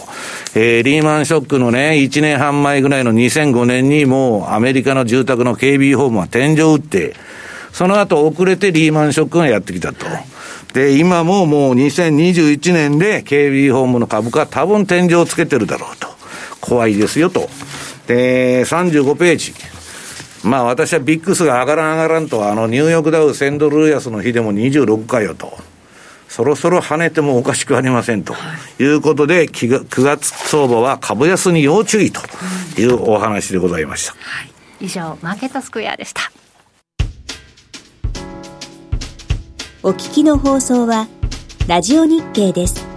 [0.54, 7.16] えー、リーマンショックのね、1年半前ぐらいの2005年にもう、アメリカの住宅の KB ホームは天井打って、
[7.72, 10.06] その後遅れてリーマンショックがやってきたと。
[10.74, 16.08] で、今ももう2021年で KB ホームの株価多分天井をつけてるだろうと。
[16.62, 17.50] 怖いですよと。
[18.08, 19.54] で、35ページ。
[20.44, 25.58] まあ私はビックスが上がらん上がらんと、あのニューヨークダウ1000ドル安の日でも26かよと。
[26.30, 28.36] そろそろ跳ねてもおかしくありませんと
[28.80, 32.22] いうことで、9月相場は株安に要注意と
[32.80, 34.12] いうお話でございました。
[34.12, 36.32] はい、以上、マーケットスクエアでした。
[39.88, 41.08] お聞きの放送は、
[41.66, 42.97] ラジオ日経です。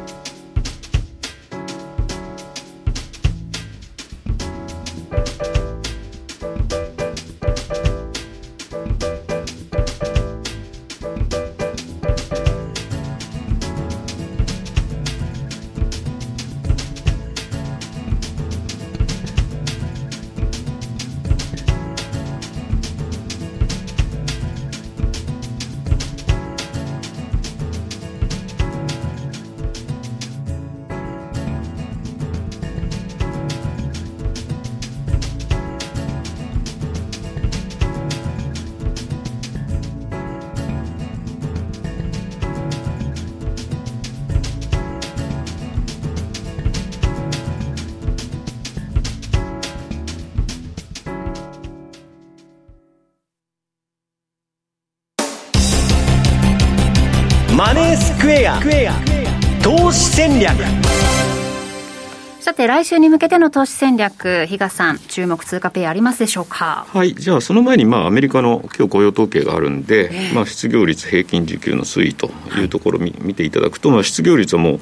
[62.70, 66.86] 来週に向けての投資戦略、比嘉さん、注目通貨ペアありますでしょうか？
[66.88, 74.80] はい、じゃあ、その前に、まあ、アメリカの今日雇用統計があるんで、えー、まあ、失業率、平均時給の推移というところを見,、見ていただくと、まあ、失業率はもう、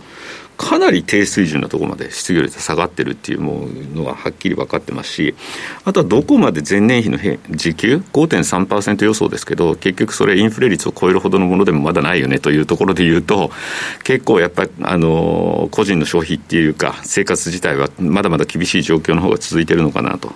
[0.59, 5.35] かなり低水準なところまで失業率が下がってるっていうものがはっきり分かってますし、
[5.85, 7.19] あとはどこまで前年比の
[7.51, 13.53] 時給、5.3%予想ですけど、結局それ、インフレ率を超えるほどのものでもまだないよねというところでいうと、
[14.03, 20.33] 結構やっぱり、あの個人の消費っていうか、生活自体はまだまだ厳しい状況の方が続いてるのかなと。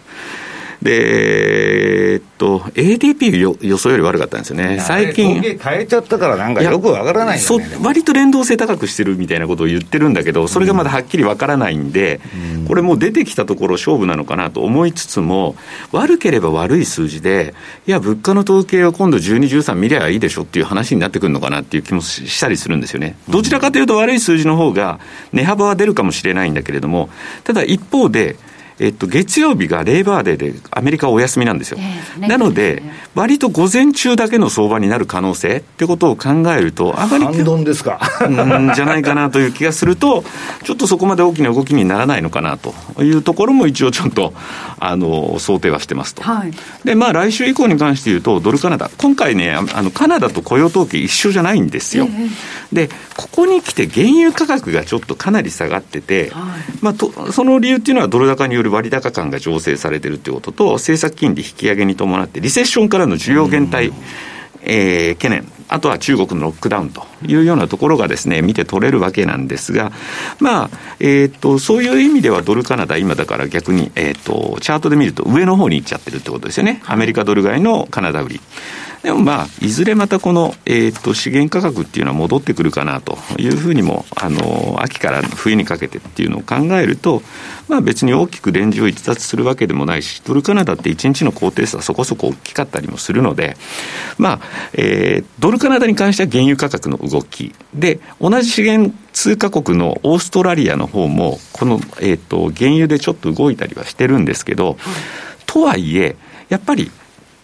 [0.82, 4.80] で、えっと、ADP よ予想より悪かったんですよね。
[4.80, 5.40] 最近。
[5.40, 7.66] 変えちゃったからなんかよくわからないよね。
[7.82, 12.20] 割と連動性高くしてるみたいなことを言ってるんだけど、それがまだはっきりわからないんで、
[12.56, 15.54] うん、これもう出てきたところ勝負なのかなと思いつつも、
[15.92, 17.54] 悪ければ悪い数字で、
[17.86, 23.16] いや、物価の統計は今度12、13見りゃいいでしょっていう話になってくるのかなっていう気もしたりするんですよね。
[23.28, 24.98] どちらかというと悪い数字の方が
[25.32, 27.08] 値幅は出るかもしれないんだけれども、
[27.44, 28.36] ただ一方で、
[28.82, 31.78] えっと、月曜日がレーバーデーでアメリカはお休みなんですよ。
[31.80, 32.82] えー、なので、
[33.14, 37.24] 割と午前中だけの相場になる可能性ってことを考えると、あまり。
[37.64, 38.00] ですか？
[38.20, 40.24] うんじゃないかなという気がすると、
[40.64, 44.34] ちょっとそこまで大きな動きにならないのかなというところも一応ちょっと、
[44.80, 46.22] あの、想定はしてますと。
[46.22, 46.52] はい、
[46.84, 48.90] で、まあ来週以降に関して言うと、ドルカナダ。
[48.98, 52.08] 今回ね、あの、カナダと雇用統計一緒じゃないんですよ。
[52.08, 52.28] えー、
[52.72, 56.42] で、ここに来て原油価格がちょっとかなり下がってて、はい、
[56.80, 63.92] まあと、その理由っていうのはドル高による割高感が醸成されてるということと、政策金利引き上げに伴って、リセッションからの需要減退、
[64.62, 69.90] えー、懸念、あとは中国のロックダウンというようなところがですね、見て取れるわけなんですが、
[70.38, 70.70] まあ、
[71.00, 76.82] えっ、ー、と、そういう意味ではドルカナダ、今だから逆に、えっ、ー、と、チャートで見ると上の方に行っちゃってるってことですよね。
[76.86, 78.40] アメリカドル買いのカナダ売り。
[79.02, 87.20] でもまあ、いずれまたこの、えっ、と、資源価格っていうのは戻ってくるかなというふうにも、あの、秋から冬にかけてっていうのを考えると、
[87.68, 93.56] まあ別に大きくレンジを逸脱するわけでもないし、ドルカナダって1日の高低差はそこそこ大きかったりもするので、
[94.18, 94.40] まあ、
[94.74, 97.52] えー、ドルカナダに関しては原油価格の動き。
[97.74, 104.76] で、同じ資源通貨国のオーストラリアの方も、この、えっ、と、原油でちょっと動いたりはしてるんですけど、
[105.46, 106.14] とはいえ、
[106.48, 106.92] やっぱり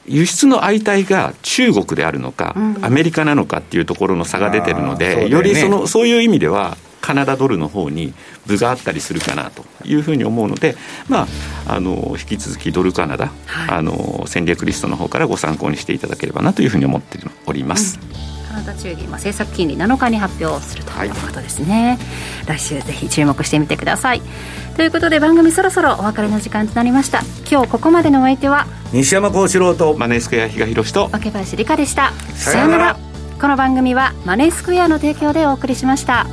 [0.09, 8.12] 輸出の相対が中国であるのか、アメリカなのかっていうところの差が出てるので、よりそのそういう意味では、カナダドルの方に
[8.47, 10.76] 分があったりするかなというふうに思うので、
[11.09, 11.26] ま
[11.66, 17.98] あ、あの引き続きドルカナダ、はい、あの戦略リストの方からご参考にしていただければなというふうに思っております。
[18.02, 18.09] うん。
[18.10, 21.98] カナダ中銀、まあ、政策金利7日に発表するということですね、
[22.47, 24.22] はい、来週ぜひ注目してみてください。
[24.76, 27.22] ということで番組そろそろお別れの時間となりました。
[27.51, 32.12] 今日ここまでのお相手は西山幸四郎とマネースクエア比嘉宏と若林理香でした。
[32.35, 32.97] さようなら。
[33.40, 36.26] この番組はマネースクエアの提供でお送りしました。